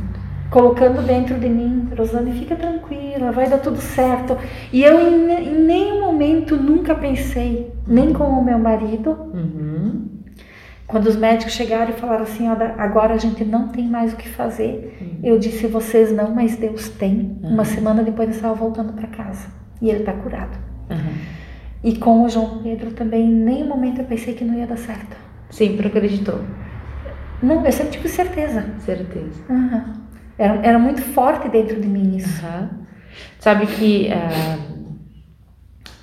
[0.50, 4.36] colocando dentro de mim, Rosane, fica tranquila, vai dar tudo certo.
[4.72, 10.08] E eu em, em nenhum momento nunca pensei, nem com o meu marido, Uhum.
[10.88, 14.28] quando os médicos chegaram e falaram assim, agora a gente não tem mais o que
[14.28, 15.20] fazer.
[15.22, 17.38] Eu disse, vocês não, mas Deus tem.
[17.44, 19.46] Uma semana depois eu estava voltando para casa
[19.80, 20.58] e ele está curado.
[20.90, 21.39] Uhum.
[21.82, 24.76] E com o João Pedro também, em nenhum momento eu pensei que não ia dar
[24.76, 25.16] certo.
[25.48, 26.40] Sempre acreditou.
[27.42, 28.66] Não, eu sempre tive certeza.
[28.80, 29.40] Certeza.
[29.48, 29.94] Aham.
[30.38, 32.44] Era, era muito forte dentro de mim isso.
[32.44, 32.70] Aham.
[33.38, 34.58] Sabe que ah,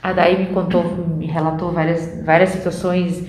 [0.01, 3.23] a Dai me contou, me relatou várias, várias situações,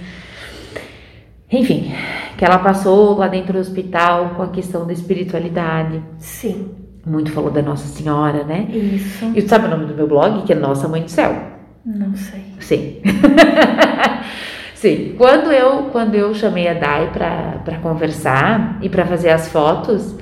[1.50, 1.92] enfim,
[2.36, 6.02] que ela passou lá dentro do hospital com a questão da espiritualidade.
[6.18, 6.70] Sim,
[7.06, 8.66] Muito falou da Nossa Senhora, né?
[8.70, 9.30] isso.
[9.34, 10.42] E tu sabe o nome do meu blog?
[10.44, 11.57] Que é Nossa Mãe do Céu.
[11.88, 12.44] Não sei.
[12.60, 13.00] Sim.
[14.74, 15.14] Sim.
[15.16, 20.14] Quando eu, quando eu chamei a Dai para conversar e para fazer as fotos,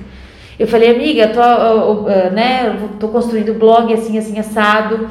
[0.59, 5.07] Eu falei, amiga, tô, uh, uh, né, eu tô construindo blog assim, assim, assado.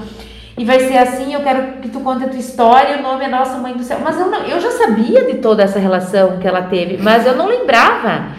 [0.58, 3.28] E vai ser assim, eu quero que tu conte a tua história, o nome é
[3.28, 4.00] Nossa Mãe do Céu.
[4.04, 7.36] Mas eu, não, eu já sabia de toda essa relação que ela teve, mas eu
[7.36, 8.30] não lembrava.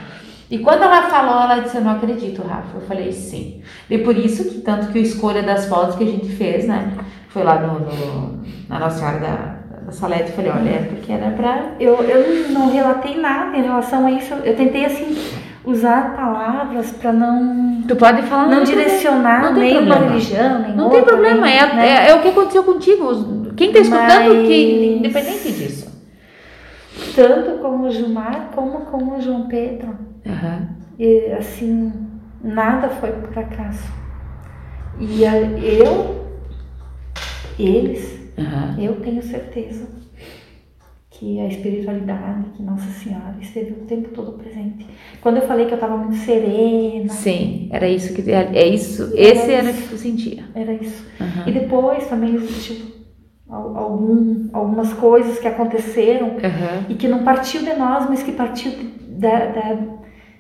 [0.51, 2.77] E quando ela falou, ela disse, eu não acredito, Rafa.
[2.77, 3.61] Eu falei, sim.
[3.89, 6.93] E por isso que, tanto que a escolha das fotos que a gente fez, né?
[7.37, 11.13] Foi lá no, no na Nossa Senhora da, da Salete, eu falei, olha, é porque
[11.13, 11.73] era pra...
[11.79, 14.33] Eu, eu não relatei nada em relação a isso.
[14.43, 15.15] Eu tentei, assim,
[15.63, 17.83] usar palavras para não...
[17.87, 18.47] Tu pode falar...
[18.47, 22.07] Não, direcionar não nem uma religião, nem Não outra, tem problema, nem, é, né?
[22.07, 23.53] é, é o que aconteceu contigo.
[23.55, 25.95] Quem tá escutando, Mas- que, independente disso.
[27.15, 29.95] Tanto como o Gilmar, como como o João Pedro.
[30.27, 30.69] Aham.
[30.99, 31.93] E assim,
[32.43, 33.85] nada foi por acaso.
[34.99, 36.26] E eu,
[37.59, 38.77] eles, Aham.
[38.81, 39.87] eu tenho certeza
[41.11, 44.87] que a espiritualidade, que Nossa Senhora esteve o tempo todo presente.
[45.23, 49.51] Quando eu falei que eu estava muito serena, Sim, era isso que é isso, esse
[49.51, 50.45] era o que tu sentia.
[50.55, 51.07] era isso.
[51.19, 51.45] Aham.
[51.49, 52.37] E depois também
[53.49, 56.85] al- algum, algumas coisas que aconteceram Aham.
[56.91, 58.85] e que não partiu de nós, mas que partiu de,
[59.19, 59.79] da, da-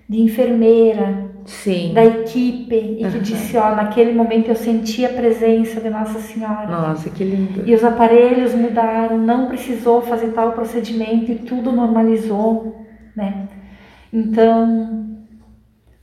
[0.06, 1.92] de enfermeira, Sim.
[1.94, 3.18] da equipe e que Aham.
[3.20, 6.66] disse, ó, naquele momento eu senti a presença de Nossa Senhora.
[6.66, 7.62] Nossa, que lindo.
[7.64, 13.48] E os aparelhos mudaram, não precisou fazer tal procedimento e tudo normalizou, né?
[14.12, 15.06] Então,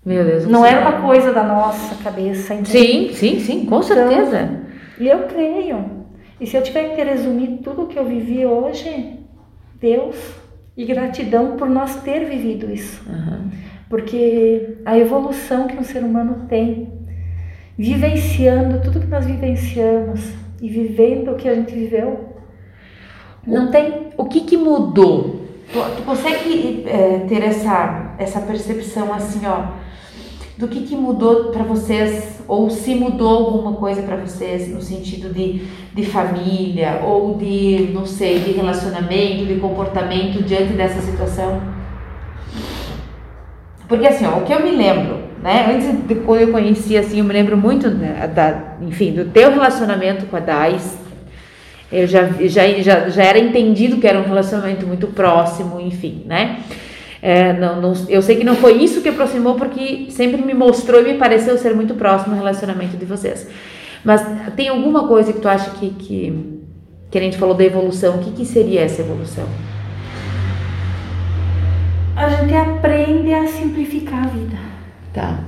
[0.06, 0.48] Meu Deus.
[0.48, 2.82] não era uma coisa da nossa cabeça, entendeu?
[2.82, 4.62] Sim, sim, sim, com certeza.
[5.00, 6.04] E eu creio.
[6.40, 9.20] E se eu tiver que resumir tudo que eu vivi hoje,
[9.80, 10.16] Deus
[10.76, 13.04] e gratidão por nós ter vivido isso.
[13.10, 13.50] Aham.
[13.90, 16.92] Porque a evolução que um ser humano tem,
[17.78, 20.22] vivenciando tudo que nós vivenciamos
[20.62, 22.34] e vivendo o que a gente viveu,
[23.46, 24.08] não tem.
[24.18, 25.42] O que que mudou?
[25.72, 29.74] Tu, tu consegue é, ter essa, essa percepção assim, ó,
[30.58, 35.34] do que que mudou para vocês, ou se mudou alguma coisa para vocês no sentido
[35.34, 41.73] de, de família, ou de, não sei, de relacionamento, de comportamento diante dessa situação?
[43.94, 47.20] Porque assim, ó, o que eu me lembro, né, antes de quando eu conheci, assim,
[47.20, 50.98] eu me lembro muito, né, da, enfim, do teu relacionamento com a Dais,
[51.92, 56.58] eu já, já, já, já era entendido que era um relacionamento muito próximo, enfim, né?
[57.22, 61.00] É, não, não, eu sei que não foi isso que aproximou, porque sempre me mostrou
[61.00, 63.48] e me pareceu ser muito próximo o relacionamento de vocês.
[64.04, 64.26] Mas
[64.56, 66.60] tem alguma coisa que tu acha que, que,
[67.12, 69.46] que a gente falou da evolução, o que, que seria essa evolução?
[72.16, 74.58] A gente aprende a simplificar a vida,
[75.14, 75.40] Tá.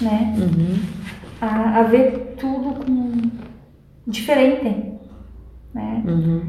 [0.00, 0.34] né?
[0.38, 0.78] Uhum.
[1.40, 3.30] A, a ver tudo com
[4.06, 4.92] diferente,
[5.74, 6.02] né?
[6.06, 6.42] Uhum.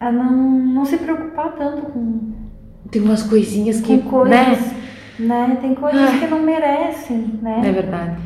[0.00, 2.32] A não, não se preocupar tanto com,
[2.90, 4.72] Tem umas coisinhas que, com coisas,
[5.18, 5.46] né?
[5.48, 5.58] né?
[5.60, 7.62] Tem coisas que não merecem, né?
[7.64, 8.16] É verdade.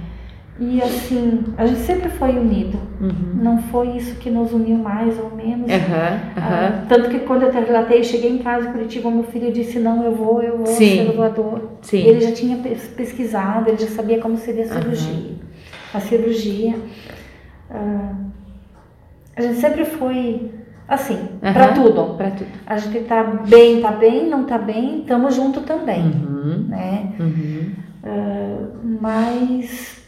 [0.61, 2.79] E assim, a gente sempre foi unido.
[3.01, 3.33] Uhum.
[3.43, 5.69] Não foi isso que nos uniu mais ou menos.
[5.71, 6.67] Aham, aham.
[6.83, 9.79] Ah, tanto que quando eu te relatei, cheguei em casa em Curitiba, meu filho disse,
[9.79, 11.07] não, eu vou, eu vou Sim.
[11.07, 11.69] ser doador.
[11.81, 12.05] Sim.
[12.07, 15.35] Ele já tinha pes- pesquisado, ele já sabia como seria a cirurgia.
[15.95, 16.75] A cirurgia.
[17.71, 18.12] ah,
[19.35, 20.51] a gente sempre foi
[20.87, 21.75] assim, pra Aham.
[21.75, 22.15] tudo.
[22.17, 22.51] Pra tudo.
[22.67, 26.67] A gente tá bem, tá bem, não tá bem, estamos junto também, Uhum.
[26.69, 27.12] né?
[27.19, 27.73] Uhum.
[29.01, 30.02] mas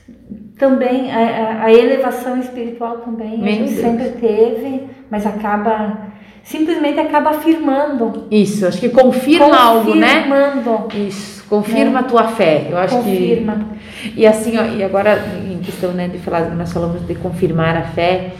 [0.59, 3.81] também a, a- elevação espiritual também a gente Deus.
[3.81, 6.13] sempre teve, mas acaba
[6.43, 10.25] simplesmente acaba afirmando, Isso, acho que confirma algo, né?
[10.25, 12.67] confirmando, Isso, confirma a tua fé.
[12.71, 13.67] Eu acho confirma.
[14.03, 14.21] que.
[14.21, 15.19] E assim, ó, e agora
[15.51, 18.33] em questão né, de falar, nós falamos de confirmar a fé,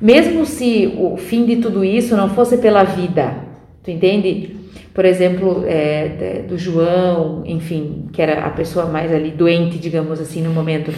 [0.00, 3.34] mesmo se o fim de tudo isso não fosse pela vida,
[3.82, 4.56] tu entende?
[4.92, 10.42] Por exemplo, é, do João, enfim, que era a pessoa mais ali doente, digamos assim,
[10.42, 10.92] no momento.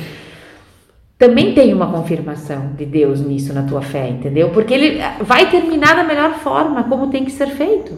[1.18, 4.50] Também tem uma confirmação de Deus nisso na tua fé, entendeu?
[4.50, 7.92] Porque ele vai terminar da melhor forma, como tem que ser feito.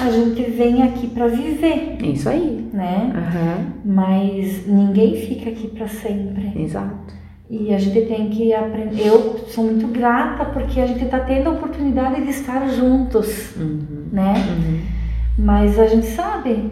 [0.00, 2.68] A gente vem aqui para viver, isso aí.
[2.72, 3.12] né?
[3.12, 6.52] Aham, Mas ninguém fica aqui para sempre.
[6.56, 7.12] exato.
[7.50, 9.06] E a gente tem que aprender.
[9.06, 14.06] Eu sou muito grata porque a gente está tendo a oportunidade de estar juntos, Uhum,
[14.12, 14.34] né?
[14.48, 14.80] uhum.
[15.36, 16.70] Mas a gente sabe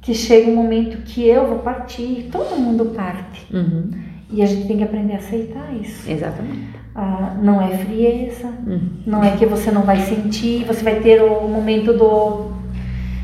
[0.00, 3.46] que chega um momento que eu vou partir, todo mundo parte.
[3.54, 3.90] Uhum,
[4.30, 6.10] E a gente tem que aprender a aceitar isso.
[6.10, 6.68] exatamente.
[6.94, 8.80] Ah, não é frieza, Uhum.
[9.06, 12.50] não é que você não vai sentir, você vai ter o momento do,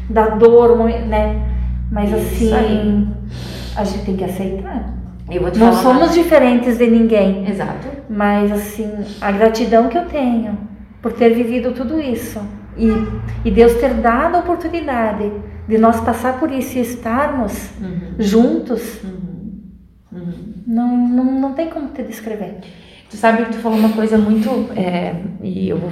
[0.09, 0.77] da dor,
[1.09, 1.43] né?
[1.91, 3.09] Mas Isso assim,
[3.77, 4.95] a gente tem que aceitar.
[5.57, 6.15] Não somos mais.
[6.15, 7.89] diferentes de ninguém, Exato.
[8.09, 8.91] mas assim,
[9.21, 10.57] a gratidão que eu tenho
[11.03, 12.41] por ter vivido tudo isso
[12.77, 12.89] E,
[13.45, 15.31] e Deus ter dado a oportunidade
[15.69, 18.01] de nós passar por isso e estarmos Uhum.
[18.19, 19.34] juntos, Uhum.
[20.15, 20.55] Uhum.
[20.67, 22.61] não, não, não tem como te descrever.
[23.11, 24.71] Tu sabe que tu falou uma coisa muito.
[24.77, 25.91] é, e eu vou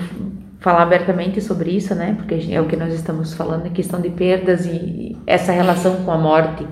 [0.61, 2.15] falar abertamente sobre isso, né?
[2.17, 6.11] Porque é o que nós estamos falando, a questão de perdas e essa relação com
[6.13, 6.67] a morte.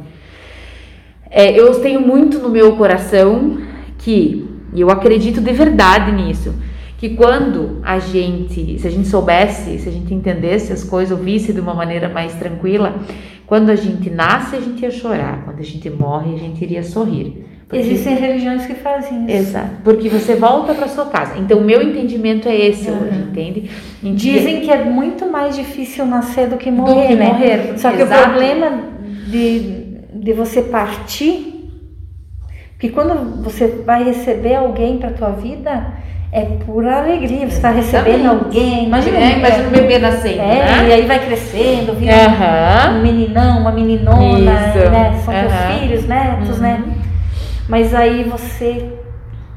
[1.29, 3.59] É, eu tenho muito no meu coração
[3.99, 6.55] que, e eu acredito de verdade nisso,
[6.99, 11.53] que quando a gente, se a gente soubesse, se a gente entendesse as coisas, ouvisse
[11.53, 12.97] de uma maneira mais tranquila,
[13.51, 16.85] quando a gente nasce a gente ia chorar, quando a gente morre a gente iria
[16.85, 17.45] sorrir.
[17.67, 19.37] Porque- Existem religiões que fazem isso.
[19.37, 21.37] Exato, porque você volta para sua casa.
[21.37, 23.69] Então, o meu entendimento é esse hoje, entende?
[24.03, 27.27] Dizem que é muito mais difícil nascer do que Do morrer, que né?
[27.27, 28.21] morrer, Só que exato.
[28.21, 28.83] o problema
[29.27, 31.69] de, de você partir,
[32.79, 35.93] que quando você vai receber alguém para tua vida,
[36.33, 37.41] é pura alegria.
[37.49, 38.45] Você está recebendo Exatamente.
[38.45, 38.85] alguém.
[38.87, 40.95] Imagina, é, imagina o bebê nascendo, É, e né?
[40.95, 42.99] aí vai crescendo, vira Aham.
[42.99, 44.39] um meninão, uma meninona,
[44.91, 45.21] né?
[45.25, 45.49] São Aham.
[45.49, 46.83] teus filhos, netos, né?
[46.87, 46.93] Uhum.
[47.69, 48.93] Mas aí você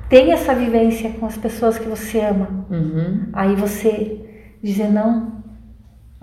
[0.10, 2.48] tem essa vivência com as pessoas que você ama.
[2.70, 3.28] Uhum.
[3.34, 4.20] Aí você
[4.62, 5.43] dizer não,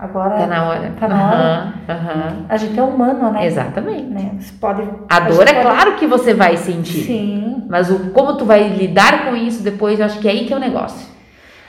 [0.01, 0.91] agora Tá na hora.
[0.99, 1.73] Tá na hora.
[1.87, 2.45] Aham.
[2.49, 3.45] A gente é humano, né?
[3.45, 4.07] Exatamente.
[4.07, 4.31] Né?
[4.39, 4.81] Você pode.
[5.09, 7.03] A dor gente é pode- claro que você vai sentir.
[7.05, 7.63] Sim.
[7.69, 10.53] Mas o, como tu vai lidar com isso depois, eu acho que é aí que
[10.53, 11.09] é o negócio.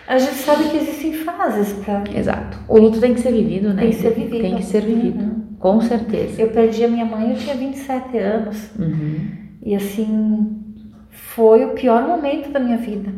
[0.09, 2.03] A gente sabe que existem fases para.
[2.13, 2.59] Exato.
[2.69, 3.83] O luto tem que ser vivido, né?
[3.83, 4.41] Tem que ser vivido.
[4.43, 5.23] Tem que ser vivido.
[5.23, 5.43] Uhum.
[5.59, 6.43] Com certeza.
[6.43, 8.71] Eu perdi a minha mãe, eu tinha 27 anos.
[8.77, 9.31] Uhum.
[9.65, 10.59] E assim,
[11.11, 13.11] foi o pior momento da minha vida.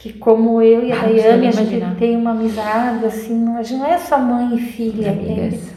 [0.00, 1.96] Porque como eu e a Ah, não sei Daiane, a gente imaginar.
[1.96, 5.08] tem uma amizade, assim, a gente não é só mãe e filha.
[5.08, 5.74] é- Amigas.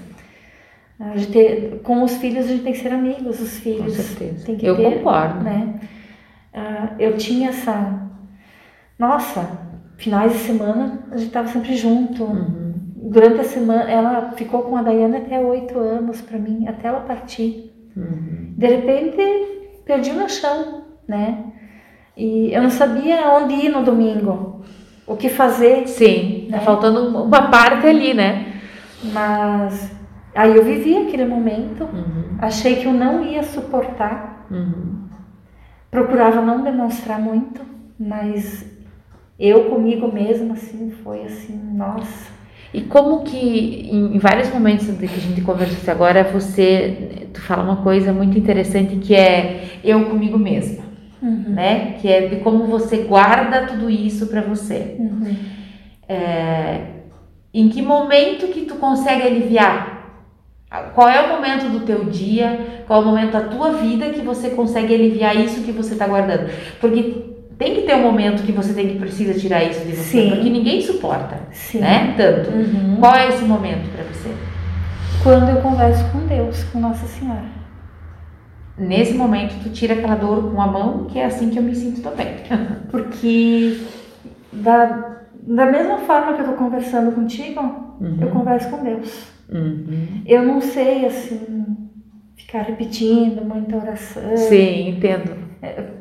[0.99, 3.97] a gente, com os filhos a gente tem que ser amigos, os filhos.
[3.97, 4.45] Com certeza.
[4.45, 5.43] Tem que Eu ter, concordo.
[5.43, 5.79] Né?
[6.53, 7.99] Ah, eu tinha essa.
[8.99, 9.49] Nossa,
[9.97, 12.23] finais de semana a gente estava sempre junto.
[12.23, 12.73] Uhum.
[12.95, 16.99] Durante a semana, ela ficou com a Daiane até oito anos para mim, até ela
[16.99, 17.73] partir.
[17.97, 18.53] Uhum.
[18.55, 21.45] De repente, perdi o meu chão, né?
[22.15, 24.61] E eu não sabia onde ir no domingo,
[25.07, 26.63] o que fazer, Sim, tá Né?
[26.63, 28.47] faltando uma parte ali, né?
[29.13, 29.91] mas
[30.35, 32.37] aí eu vivi aquele momento, Uhum.
[32.39, 35.05] achei que eu não ia suportar, Uhum.
[35.89, 37.61] procurava não demonstrar muito,
[37.99, 38.65] mas
[39.39, 42.29] eu comigo mesma, assim, foi assim, nossa.
[42.73, 47.41] E como que em, vários momentos de que a gente conversou até agora, você tu
[47.41, 50.83] fala uma coisa muito interessante que é eu comigo mesma,
[51.21, 51.95] Uhum, né?
[52.01, 54.95] Que é de como você guarda tudo isso pra você.
[54.99, 55.35] uhum.
[56.09, 56.81] É,
[57.53, 60.01] em que momento que tu consegue aliviar?
[60.95, 62.83] Qual é o momento do teu dia?
[62.87, 66.07] Qual é o momento da tua vida que você consegue aliviar isso que você tá
[66.07, 66.49] guardando?
[66.79, 67.25] Porque
[67.57, 70.29] tem que ter um momento que você tem que precisa tirar isso de você, Sim.
[70.29, 71.79] porque ninguém suporta, Sim.
[71.79, 72.13] né?
[72.17, 72.51] Tanto.
[72.51, 72.97] Uhum.
[72.99, 74.29] Qual é esse momento pra você?
[75.21, 77.60] Quando eu converso com Deus, com Nossa Senhora.
[78.81, 81.75] Nesse momento tu tira aquela dor com a mão, que é assim que eu me
[81.75, 82.27] sinto também.
[82.89, 83.79] Porque
[84.51, 89.27] da, da mesma forma que eu tô conversando contigo, eu converso com Deus.
[89.51, 90.23] Uhum.
[90.25, 91.77] Eu não sei, assim,
[92.35, 94.35] ficar repetindo muita oração.
[94.35, 95.51] Sim, entendo.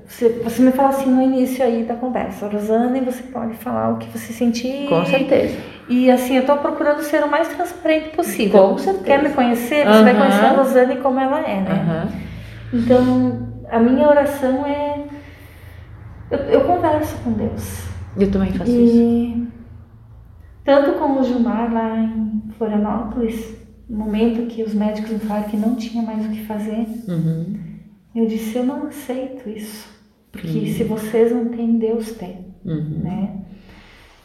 [0.07, 3.99] Você, você me fala assim no início aí da conversa, Rosane, você pode falar o
[3.99, 4.89] que você sentir.
[4.89, 5.57] Com certeza.
[5.87, 8.69] E assim, eu tô procurando ser o mais transparente possível.
[8.71, 9.05] Com certeza.
[9.05, 9.87] Quer me conhecer?
[9.87, 11.73] Você vai conhecer a Rosane como ela é, né?
[11.73, 12.30] Aham.
[12.73, 15.05] Então, a minha oração é.
[16.31, 17.83] Eu, eu converso com Deus.
[18.17, 18.97] Eu também faço isso.
[18.97, 19.49] E
[20.65, 23.57] tanto com o Gilmar lá em Florianópolis,
[23.89, 27.57] no momento que os médicos me falaram que não tinha mais o que fazer, Uhum.
[28.15, 29.89] eu disse, eu não aceito isso.
[30.31, 30.67] Porque Uhum.
[30.67, 33.01] se vocês não têm, Deus tem, Uhum.
[33.03, 33.31] né?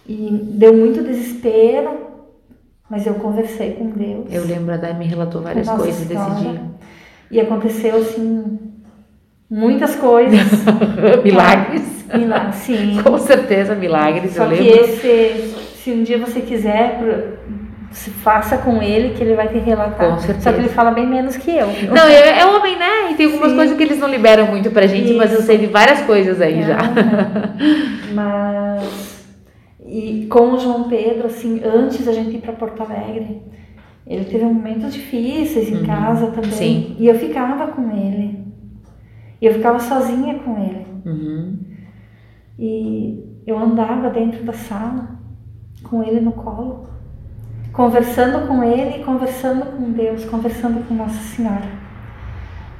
[0.07, 1.97] E deu muito desespero,
[2.87, 4.31] mas eu conversei com Deus.
[4.31, 6.61] Eu lembro, a Dai me relatou várias coisas desse dia.
[7.29, 8.59] E aconteceu, assim,
[9.49, 10.41] muitas coisas.
[11.23, 12.05] milagres.
[12.13, 12.99] Milagres, sim.
[13.03, 14.85] Com certeza, milagres, Só eu que lembro.
[14.85, 16.99] esse, se um dia você quiser,
[17.91, 20.11] se faça com ele que ele vai te relatar.
[20.11, 20.41] Com certeza.
[20.41, 21.67] Só que ele fala bem menos que eu.
[21.91, 23.11] Não, é, é homem, né?
[23.11, 23.57] E tem algumas Sim.
[23.57, 25.47] coisas que eles não liberam muito pra gente, mas eu Isso.
[25.47, 26.77] sei de várias coisas aí já.
[28.13, 29.15] Mas
[29.87, 33.41] e com o João Pedro, assim, antes da gente ir para Porto Alegre,
[34.07, 35.85] ele teve momentos difíceis em Uhum.
[35.85, 36.51] casa também.
[36.51, 36.95] Sim.
[36.99, 38.45] E eu ficava com ele.
[39.41, 40.85] E eu ficava sozinha com ele.
[41.05, 41.57] Uhum.
[42.57, 45.09] E eu andava dentro da sala
[45.83, 46.87] com ele no colo,
[47.73, 51.85] conversando com ele, conversando com Deus, conversando com Nossa Senhora.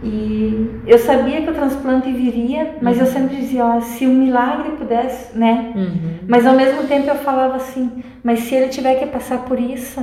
[0.04, 4.72] E eu sabia que o transplante viria, mas eu sempre dizia, ó, se o milagre
[4.78, 5.74] pudesse, né?
[5.76, 6.20] Uhum.
[6.28, 10.02] Mas ao mesmo tempo eu falava assim, mas se ele tiver que passar por isso,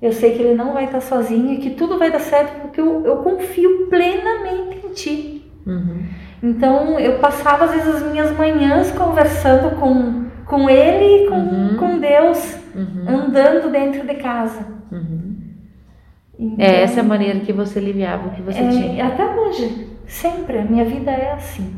[0.00, 2.80] eu sei que ele não vai estar sozinho e que tudo vai dar certo porque
[2.80, 5.50] eu, eu confio plenamente em ti.
[5.66, 6.02] Uhum.
[6.42, 11.76] Então eu passava às vezes as minhas manhãs conversando com, com ele e com, Uhum.
[11.76, 13.04] com Deus, Uhum.
[13.08, 14.64] andando dentro de casa.
[14.92, 15.36] Uhum.
[16.38, 19.06] Então, É essa a maneira que você aliviava o que você é, tinha.
[19.08, 21.74] até hoje, sempre, a minha vida é assim.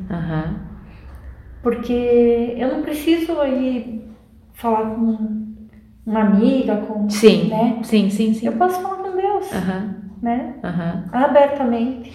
[1.63, 4.11] Porque eu não preciso ir
[4.55, 5.50] falar com
[6.11, 7.09] uma amiga, com.
[7.09, 7.49] Sim.
[7.49, 7.79] Né?
[7.85, 8.47] Sim, sim, sim.
[8.47, 9.49] Eu posso falar com Deus,
[10.21, 10.55] né?
[11.13, 12.13] Abertamente.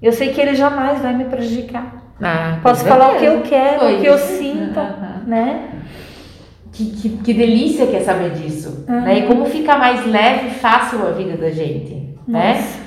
[0.00, 2.04] Eu sei que Ele jamais vai me prejudicar.
[2.20, 4.80] Ah, Posso falar o que eu quero, Foi o que eu sinto,
[5.26, 5.70] né?
[6.72, 8.84] Que, que, que delícia que é saber disso.
[8.88, 9.00] Uhum.
[9.00, 9.18] Né?
[9.18, 12.16] E como fica mais leve e fácil a vida da gente.
[12.26, 12.54] Né?
[12.54, 12.78] Nossa.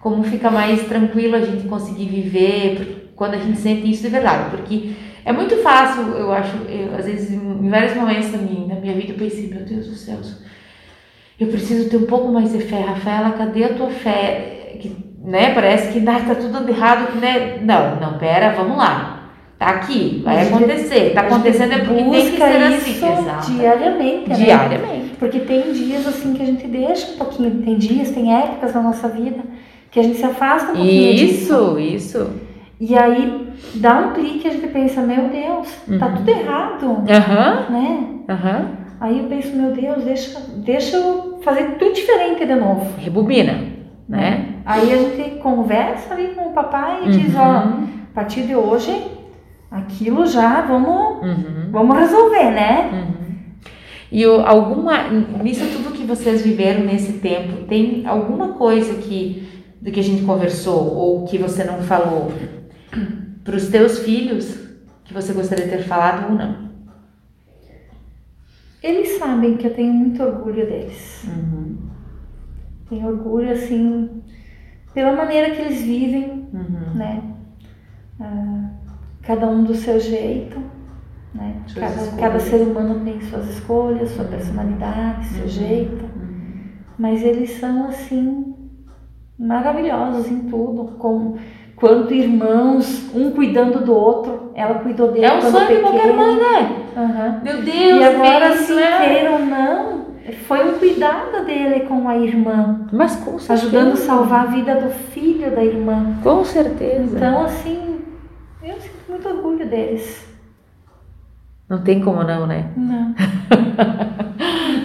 [0.00, 4.50] Como fica mais tranquilo a gente conseguir viver quando a gente sente isso de verdade.
[4.50, 4.92] Porque
[5.24, 8.94] é muito fácil, eu acho, eu, às vezes, em vários momentos da minha, da minha
[8.94, 10.18] vida, eu pensei, meu Deus do céu,
[11.38, 12.80] eu preciso ter um pouco mais de fé.
[12.80, 14.76] Rafaela, cadê a tua fé?
[14.78, 14.94] Que,
[15.24, 17.18] né, parece que ah, tá tudo errado.
[17.18, 17.58] Né?
[17.62, 19.16] Não, não, pera, vamos lá.
[19.58, 21.12] Tá aqui, vai acontecer.
[21.12, 23.20] Tá acontecendo é porque tem que ser isso assim.
[23.20, 23.52] Exato.
[23.52, 24.36] diariamente, né?
[24.36, 25.16] Diariamente.
[25.18, 28.82] Porque tem dias assim que a gente deixa um pouquinho, tem dias, tem épocas na
[28.82, 29.40] nossa vida
[29.90, 31.78] que a gente se afasta um pouquinho disso.
[31.78, 32.30] Isso, isso.
[32.80, 35.68] E aí dá um clique e a gente pensa, meu Deus,
[35.98, 36.14] tá Uhum.
[36.16, 38.08] tudo errado, Aham, né?
[38.28, 38.70] aham.
[38.98, 42.86] Aí eu penso, meu Deus, deixa, deixa eu fazer tudo diferente de novo.
[42.98, 43.58] Rebobina,
[44.08, 44.54] né?
[44.64, 47.84] Aí a gente conversa ali com o papai e diz, ó, Uhum.
[48.10, 48.94] a partir de hoje,
[49.70, 51.68] aquilo já vamos, Uhum.
[51.70, 52.90] vamos resolver, né?
[52.92, 53.20] Uhum.
[54.12, 55.04] E alguma,
[55.42, 59.46] nisso tudo que vocês viveram nesse tempo, tem alguma coisa que,
[59.80, 62.32] do que a gente conversou ou que você não falou
[63.44, 64.58] para os teus filhos
[65.04, 66.70] que você gostaria de ter falado ou não?
[68.82, 71.24] Eles sabem que eu tenho muito orgulho deles.
[71.28, 71.76] Uhum.
[72.88, 74.22] Tenho orgulho, assim,
[74.94, 76.94] pela maneira que eles vivem, Uhum.
[76.94, 77.22] né?
[78.18, 78.70] Ah,
[79.22, 80.58] cada um do seu jeito,
[81.34, 81.62] né?
[81.74, 85.48] Cada, cada ser humano tem suas escolhas, sua personalidade, seu Uhum.
[85.48, 86.04] jeito.
[86.04, 86.68] Uhum.
[86.98, 88.54] Mas eles são, assim,
[89.38, 90.96] maravilhosos em tudo.
[90.98, 91.36] Com,
[91.80, 94.52] quanto irmãos, um cuidando do outro.
[94.54, 96.76] Ela cuidou dele É um quando sonho de qualquer mãe, né?
[96.96, 97.40] Aham.
[97.42, 98.98] Meu Deus, E agora, se né?
[98.98, 100.00] queira ou não,
[100.46, 102.86] foi um cuidado dele com a irmã.
[102.92, 103.54] Mas com certeza.
[103.54, 106.14] Ajudando a salvar a vida do filho da irmã.
[106.22, 107.16] Com certeza.
[107.16, 107.98] Então, assim,
[108.62, 110.28] eu sinto muito orgulho deles.
[111.68, 112.66] Não tem como não, né?
[112.76, 113.14] Não.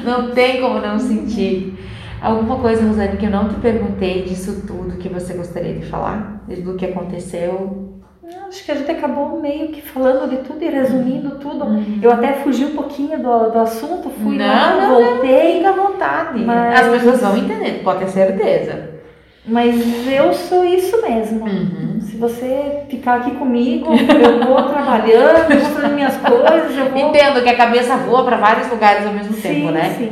[0.05, 1.74] Não tem como não sentir.
[2.21, 6.41] Alguma coisa, Rosane, que eu não te perguntei disso tudo que você gostaria de falar?
[6.47, 7.91] Do que aconteceu?
[8.23, 11.65] Não, Acho que a gente acabou meio que falando de tudo e resumindo tudo.
[11.65, 11.99] Uhum.
[12.01, 15.57] Eu até fugi um pouquinho do, do assunto, fui Não, lá, não, voltei.
[15.57, 16.39] Fica à vontade.
[16.43, 18.95] Mas- As pessoas vão entender, pode ter certeza.
[19.47, 19.75] Mas
[20.07, 21.45] eu sou isso mesmo.
[21.45, 21.99] Uhum.
[22.01, 26.97] Se você ficar aqui comigo, eu vou trabalhando, eu vou fazendo minhas coisas, eu vou.
[26.99, 29.93] Entendo que a cabeça voa para vários lugares ao mesmo sim, tempo, né?
[29.97, 30.11] sim.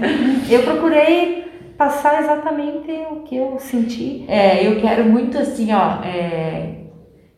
[0.54, 1.43] Eu procurei
[1.78, 4.26] passar exatamente o que eu senti.
[4.28, 6.84] É, eu quero muito assim, ó, é,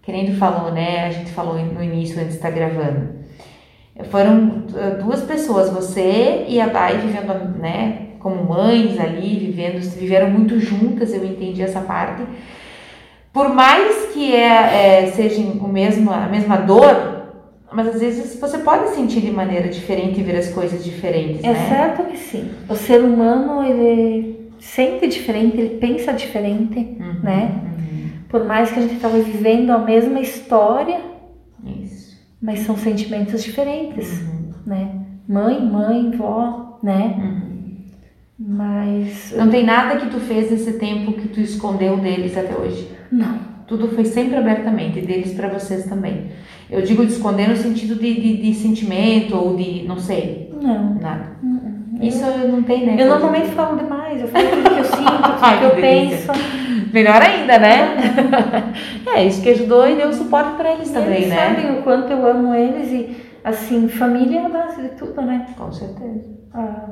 [0.01, 1.05] que nem tu falou, né?
[1.05, 3.15] A gente falou no início antes de estar gravando.
[4.11, 10.29] Foram uh, duas pessoas, você e a Dai vivendo, né, como mães ali, vivendo, viveram
[10.29, 12.23] muito juntas, eu entendi essa parte.
[13.31, 17.14] Por mais que é, é, seja o mesmo, a mesma dor,
[17.75, 21.51] mas às vezes você pode sentir de maneira diferente e ver as coisas diferentes, É
[21.53, 21.69] né?
[21.69, 22.49] certo que sim.
[22.69, 27.51] O ser humano, ele sente diferente, ele pensa diferente, Uhum, né?
[27.63, 28.09] uhum.
[28.29, 30.99] Por mais que a gente estava vivendo a mesma história,
[31.83, 32.17] Isso.
[32.41, 34.91] mas são sentimentos diferentes, Uhum, né?
[35.27, 37.15] Mãe, mãe, vó, né?
[37.17, 37.55] uhum.
[38.37, 42.89] Mas Não tem nada que tu fez nesse tempo que tu escondeu deles até hoje.
[43.11, 43.54] não.
[43.67, 46.27] Tudo foi sempre abertamente, deles pra vocês também.
[46.69, 50.95] Eu digo de esconder no sentido de, de, de sentimento ou de, não sei, Não.
[50.95, 51.37] nada.
[51.43, 51.97] Uhum.
[52.01, 52.95] Isso não tem, né?
[52.99, 55.81] Eu normalmente falo demais, eu falo tudo que eu sinto, tudo Ai, que eu que
[55.81, 56.33] delícia.
[56.33, 56.91] penso.
[56.93, 57.95] Melhor ainda, né?
[59.15, 61.35] é, isso que ajudou e deu suporte pra eles também, eles né?
[61.35, 65.45] sabem o quanto eu amo eles e, assim, família é a base de tudo, né?
[65.57, 66.23] Com certeza.
[66.53, 66.89] Ah,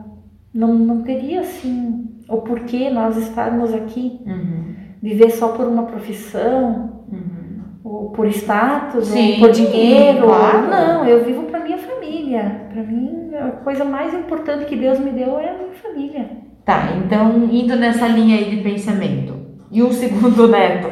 [0.54, 4.74] não, não teria, assim, o porquê nós estarmos aqui, Uhum.
[5.04, 7.60] Viver só por uma profissão, Uhum.
[7.84, 10.26] ou por status, Sim, ou por dinheiro.
[10.28, 10.68] claro.
[10.70, 12.68] Não, eu vivo para minha família.
[12.74, 16.30] Para mim, a coisa mais importante que Deus me deu é a minha família.
[16.66, 19.34] Tá, então indo nessa linha aí de pensamento,
[19.70, 20.88] E um segundo neto.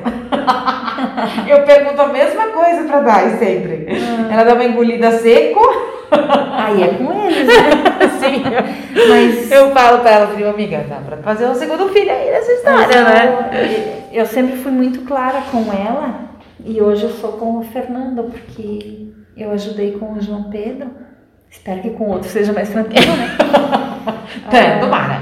[1.48, 3.88] eu pergunto a mesma coisa pra Dai sempre.
[3.90, 4.34] Ah.
[4.34, 5.60] Ela dá uma engolida seco.
[6.12, 8.10] Aí é com eles, né?
[8.20, 8.44] Sim.
[9.10, 12.52] Mas Eu falo pra ela, falei, amiga, dá pra fazer um segundo filho aí nessa
[12.52, 13.50] história, né?
[14.12, 16.32] eu, eu sempre fui muito clara com ela
[16.64, 20.92] e hoje eu sou com o Fernando, porque eu ajudei com o João Pedro.
[21.50, 23.38] Espero que com o outro seja mais tranquilo, né?
[24.52, 25.22] É, tomara.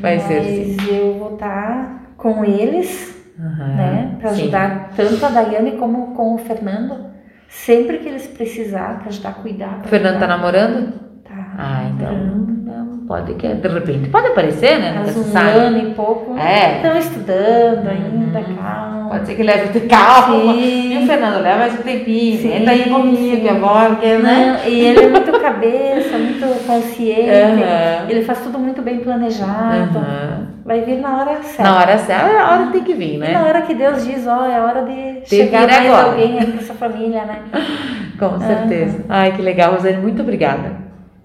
[0.00, 0.96] Vai ser Mas assim.
[0.96, 4.16] eu vou estar com eles, né?
[4.20, 4.42] Pra sim.
[4.42, 7.15] ajudar tanto a Daiane como com o Fernando.
[7.64, 9.80] Sempre que eles precisar, pra ajudar a cuidar.
[9.84, 10.92] O Fernando tá namorando?
[11.24, 11.54] Tá.
[11.58, 14.92] Ah, então não pode que de repente pode aparecer, né?
[14.94, 16.36] Faz um ano e pouco.
[16.38, 16.76] É.
[16.76, 18.56] Estão estudando ainda, Uhum.
[18.56, 18.95] calma.
[19.08, 20.52] Pode ser que leve calma.
[20.54, 20.92] Sim.
[21.00, 22.38] E o Fernando leva mais um tempinho.
[22.40, 23.40] Sim, Entra aí comigo, sim.
[23.40, 24.60] que a avó, que, né?
[24.64, 27.30] Não, e ele é muito cabeça, muito consciente.
[27.30, 28.06] Aham.
[28.08, 29.98] Ele faz tudo muito bem planejado.
[29.98, 30.46] Aham.
[30.64, 31.62] Vai vir na hora certa.
[31.62, 33.42] Na hora certa, é a hora que tem que vir, E na né?
[33.46, 36.06] hora que Deus diz, ó, é hora de De chegar mais agora.
[36.10, 37.38] alguém aí pra essa família, né?
[38.18, 39.04] Com certeza.
[39.08, 40.72] Ai, que legal, Rosane, muito obrigada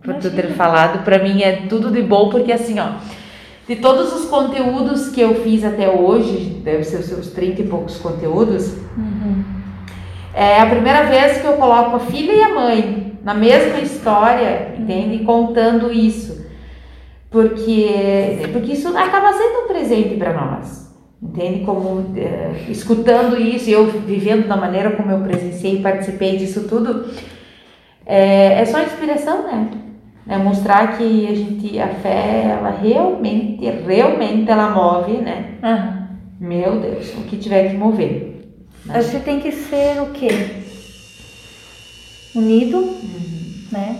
[0.03, 0.55] por tu ter Imagina.
[0.55, 1.03] falado.
[1.03, 2.87] Pra mim é tudo de bom, porque assim, ó,
[3.71, 7.67] de todos os conteúdos que eu fiz até hoje, deve ser os seus 30 e
[7.67, 9.43] poucos conteúdos, Uhum.
[10.33, 14.73] É a primeira vez que eu coloco a filha e a mãe na mesma história,
[14.77, 15.23] entende?
[15.25, 16.45] Contando isso.
[17.29, 21.65] Porque, porque isso acaba sendo um presente para nós, entende?
[21.65, 26.67] Como é, escutando isso, e eu vivendo da maneira como eu presenciei e participei disso
[26.67, 27.05] tudo,
[28.05, 29.69] é, é só inspiração, né?
[30.31, 35.55] É mostrar que a gente, a fé, ela realmente, realmente ela move, né?
[35.61, 36.07] Aham.
[36.39, 38.49] Meu Deus, o que tiver que mover.
[38.87, 40.29] A gente tem que ser o quê?
[42.33, 43.53] Unido, Uhum.
[43.71, 43.99] né?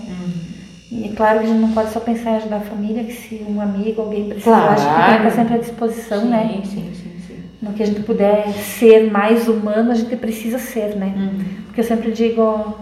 [0.91, 3.13] E é claro que a gente não pode só pensar em ajudar a família, que
[3.13, 5.27] se um amigo, alguém precisar, a gente tem que Claro.
[5.27, 6.49] estar sempre à disposição, né?
[6.49, 7.35] Sim, sim, sim, sim.
[7.61, 11.13] No que a gente puder ser mais humano, a gente precisa ser, né?
[11.15, 11.43] Uhum.
[11.65, 12.75] Porque eu sempre digo,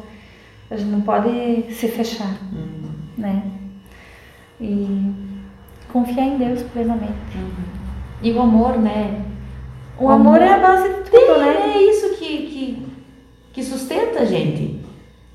[0.72, 2.49] a gente não pode se fechar, Uhum.
[3.20, 3.44] Né?
[4.60, 5.12] E
[5.92, 7.14] confiar em Deus plenamente.
[8.22, 9.22] E o amor, né?
[9.98, 11.74] O, O amor, amor é a base de tudo, Tem, né?
[11.76, 12.88] é isso que, que,
[13.54, 14.80] que sustenta a gente.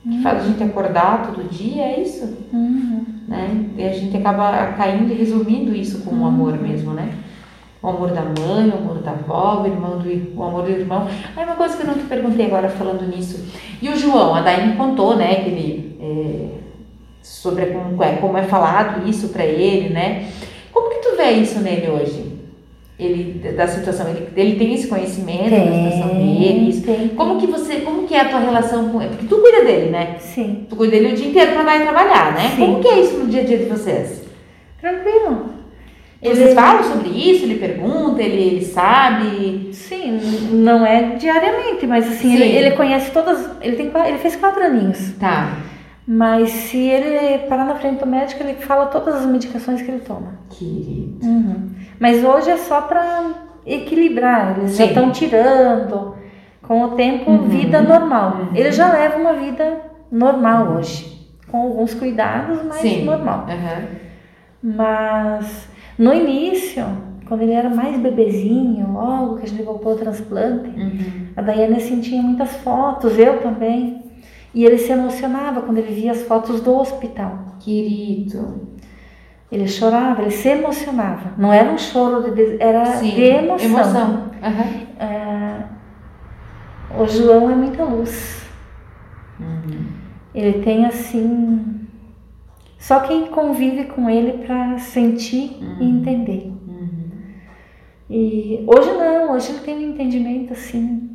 [0.03, 3.05] Que faz a gente acordar todo dia, é isso, Uhum.
[3.27, 3.71] né?
[3.79, 7.15] E a gente acaba caindo e resumindo isso com o amor mesmo, né?
[7.83, 11.09] O amor da mãe, o amor da avó, o, irmão do, o amor do irmão.
[11.35, 13.47] Aí uma coisa que eu não te perguntei agora falando nisso.
[13.81, 16.49] E o João, a Daí me contou, né, que ele, é,
[17.25, 20.27] sobre como é, como é falado isso pra ele, né?
[20.71, 22.35] Como que tu vê isso nele hoje?
[22.97, 26.83] Ele, da situação, ele, ele tem esse conhecimento da situação dele, isso.
[26.83, 27.09] tem.
[27.09, 29.11] Como que você, como que é a tua relação com ele?
[29.11, 30.17] Porque tu cuida dele, né?
[30.21, 32.53] Sim, Tu cuida dele o dia inteiro pra dar e trabalhar, né?
[32.55, 32.67] Sim.
[32.67, 34.23] Como que é isso no dia a dia de vocês?
[34.81, 35.47] tranquilo.
[36.23, 37.45] Vocês falam sobre isso?
[37.45, 39.71] Ele pergunta, ele, ele sabe?
[39.73, 40.19] Sim,
[40.53, 42.35] não é diariamente, mas assim, Sim.
[42.35, 43.51] ele, ele conhece todas.
[43.61, 45.13] Ele, tem, ele fez quatro aninhos.
[45.19, 45.59] Tá.
[46.07, 50.01] Mas se ele parar na frente do médico, ele fala todas as medicações que ele
[50.01, 50.35] toma.
[50.51, 51.25] Querido.
[51.27, 51.71] Uhum.
[51.99, 53.31] Mas hoje é só para
[53.65, 54.59] equilibrar.
[54.59, 54.91] Eles já Sim.
[54.91, 56.15] estão tirando.
[56.63, 57.43] Com o tempo, Uhum.
[57.49, 58.37] vida normal.
[58.39, 58.49] Uhum.
[58.57, 59.81] Ele já leva uma vida
[60.11, 61.29] normal hoje.
[61.51, 63.05] Com alguns cuidados, mas Sim.
[63.05, 63.47] normal.
[64.63, 66.85] Mas no início,
[67.29, 71.27] quando ele era mais bebezinho, logo que a gente voltou ao transplante, Uhum.
[71.37, 74.04] a Daiane sentia muitas fotos, eu também.
[74.55, 77.57] E ele se emocionava quando ele via as fotos do hospital.
[77.59, 78.75] Querido.
[79.51, 81.33] Ele chorava, ele se emocionava.
[81.37, 83.11] Não era um choro, de, era Sim.
[83.11, 83.67] de emoção.
[83.67, 84.31] Emoção.
[84.43, 84.65] Aham.
[84.99, 85.65] É,
[86.99, 88.47] o João é muita luz.
[89.41, 89.87] Uhum.
[90.35, 91.87] Ele tem assim.
[92.79, 96.53] Só quem convive com ele para sentir e entender.
[96.69, 97.11] Uhum.
[98.11, 101.14] E hoje não, hoje ele tem um entendimento assim.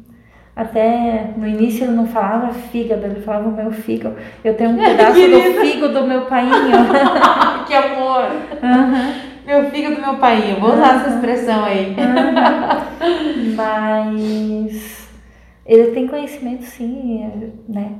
[0.60, 4.18] Até no início ele não falava fígado, ele falava o meu fígado.
[4.44, 6.52] Eu tenho um pedaço do fígado do meu painho.
[7.66, 8.26] que amor.
[8.62, 9.14] Aham.
[9.48, 10.52] Meu filho do meu pai.
[10.52, 11.96] Eu vou usar essa expressão aí.
[13.56, 15.10] Mas
[15.66, 17.32] ele tem conhecimento sim,
[17.70, 17.94] né?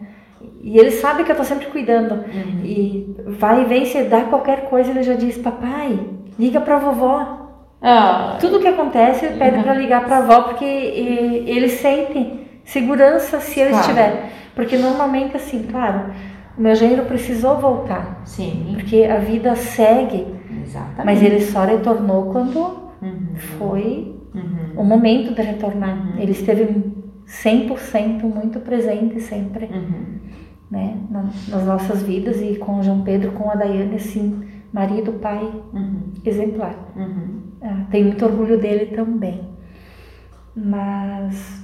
[0.62, 2.16] E ele sabe que eu tô sempre cuidando.
[2.16, 2.66] Uhum.
[2.66, 5.98] E vai e vem, se dá qualquer coisa, ele já diz, papai,
[6.38, 7.38] liga pra vovó.
[7.82, 13.60] Ah, Tudo que acontece, ele pede pra ligar pra avó, porque ele sente segurança se
[13.60, 13.82] ele Claro.
[13.84, 14.30] estiver.
[14.56, 16.12] Porque normalmente, assim, claro,
[16.58, 18.22] o meu genro precisou voltar.
[18.26, 18.72] sim.
[18.76, 20.28] Porque a vida segue,
[20.66, 21.06] Exatamente.
[21.06, 22.60] mas ele só retornou quando
[23.02, 23.36] Uhum.
[23.58, 24.82] foi Uhum.
[24.82, 26.14] o momento de retornar.
[26.18, 26.66] Ele esteve
[27.26, 30.20] 100% muito presente sempre, Uhum.
[30.70, 34.44] né, na- nas nossas vidas e com o João Pedro, com a Daiane, assim,
[34.74, 36.02] marido, pai, Uhum.
[36.26, 36.76] exemplar.
[36.96, 37.40] Uhum.
[37.62, 39.42] Ah, tenho muito orgulho dele também.
[40.56, 41.64] Mas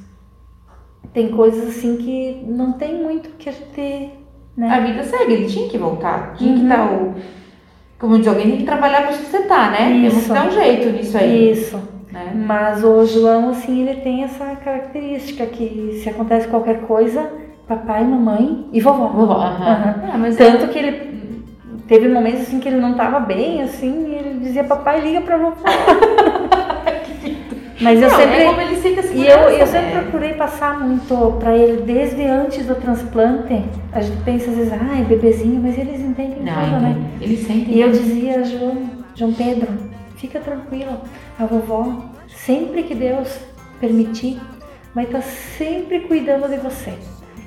[1.16, 4.12] tem coisas assim que não tem muito que a gente.
[4.56, 4.70] Né?
[4.70, 6.34] A vida segue, ele tinha que voltar.
[6.38, 6.60] Tinha Uhum.
[6.60, 7.16] que dar o.
[7.98, 9.88] Como diz alguém, tem que trabalhar pra sustentar, né?
[9.88, 10.28] Temos Isso.
[10.28, 11.52] que dar um jeito nisso aí.
[11.52, 11.80] Isso.
[12.12, 12.32] Né?
[12.46, 17.32] Mas o João, assim, ele tem essa característica que se acontece qualquer coisa,
[17.68, 19.08] papai, mamãe e vovó.
[19.08, 19.34] Vovó.
[19.36, 19.96] Aham.
[20.14, 21.16] Ah, mas Tanto que ele
[21.88, 25.38] teve momentos assim que ele não tava bem, assim, e ele dizia, papai, liga pra
[25.38, 25.56] vovó.
[27.82, 28.38] Mas eu Não, sempre.
[28.38, 28.76] é como ele
[29.16, 30.02] E eu, eu sempre né?
[30.02, 33.64] procurei passar muito pra ele desde antes do transplante.
[33.92, 36.92] A gente pensa às vezes, ai, bebezinho, mas eles entendem Não, tudo, né?
[36.92, 37.24] entende.
[37.24, 37.72] ele sente.
[37.72, 39.68] E eu dizia, João, João Pedro,
[40.18, 41.00] fica tranquilo,
[41.40, 43.40] a vovó, sempre que Deus
[43.80, 44.40] permitir,
[44.94, 46.94] vai estar sempre cuidando de você.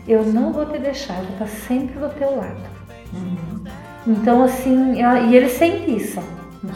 [0.06, 2.60] Eu não vou te deixar, eu vou estar sempre do teu lado.
[3.12, 3.64] Uhum.
[4.06, 6.20] Então, assim, e ele sente isso.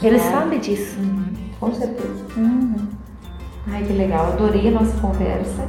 [0.03, 0.99] Ele sabe disso.
[1.01, 1.25] Uhum.
[1.59, 2.27] Com certeza.
[2.37, 2.75] Uhum.
[3.67, 4.33] Ai, que legal.
[4.33, 5.69] Adorei a nossa conversa.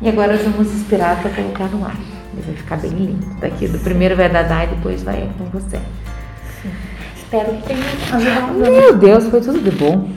[0.00, 1.96] E agora nós vamos esperar para colocar no ar.
[2.32, 3.26] Ele vai ficar bem lindo.
[3.40, 5.80] Daqui do primeiro vai dar Dai, depois vai com você.
[7.16, 7.80] Espero que tenha
[8.12, 8.54] ajudado.
[8.54, 10.08] Meu Deus, foi tudo de bom.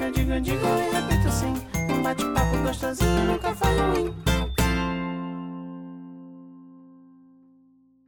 [0.00, 1.54] Eu digo, eu digo e repito sim.
[1.92, 4.29] Um bate-papo gostosinho nunca faz ruim.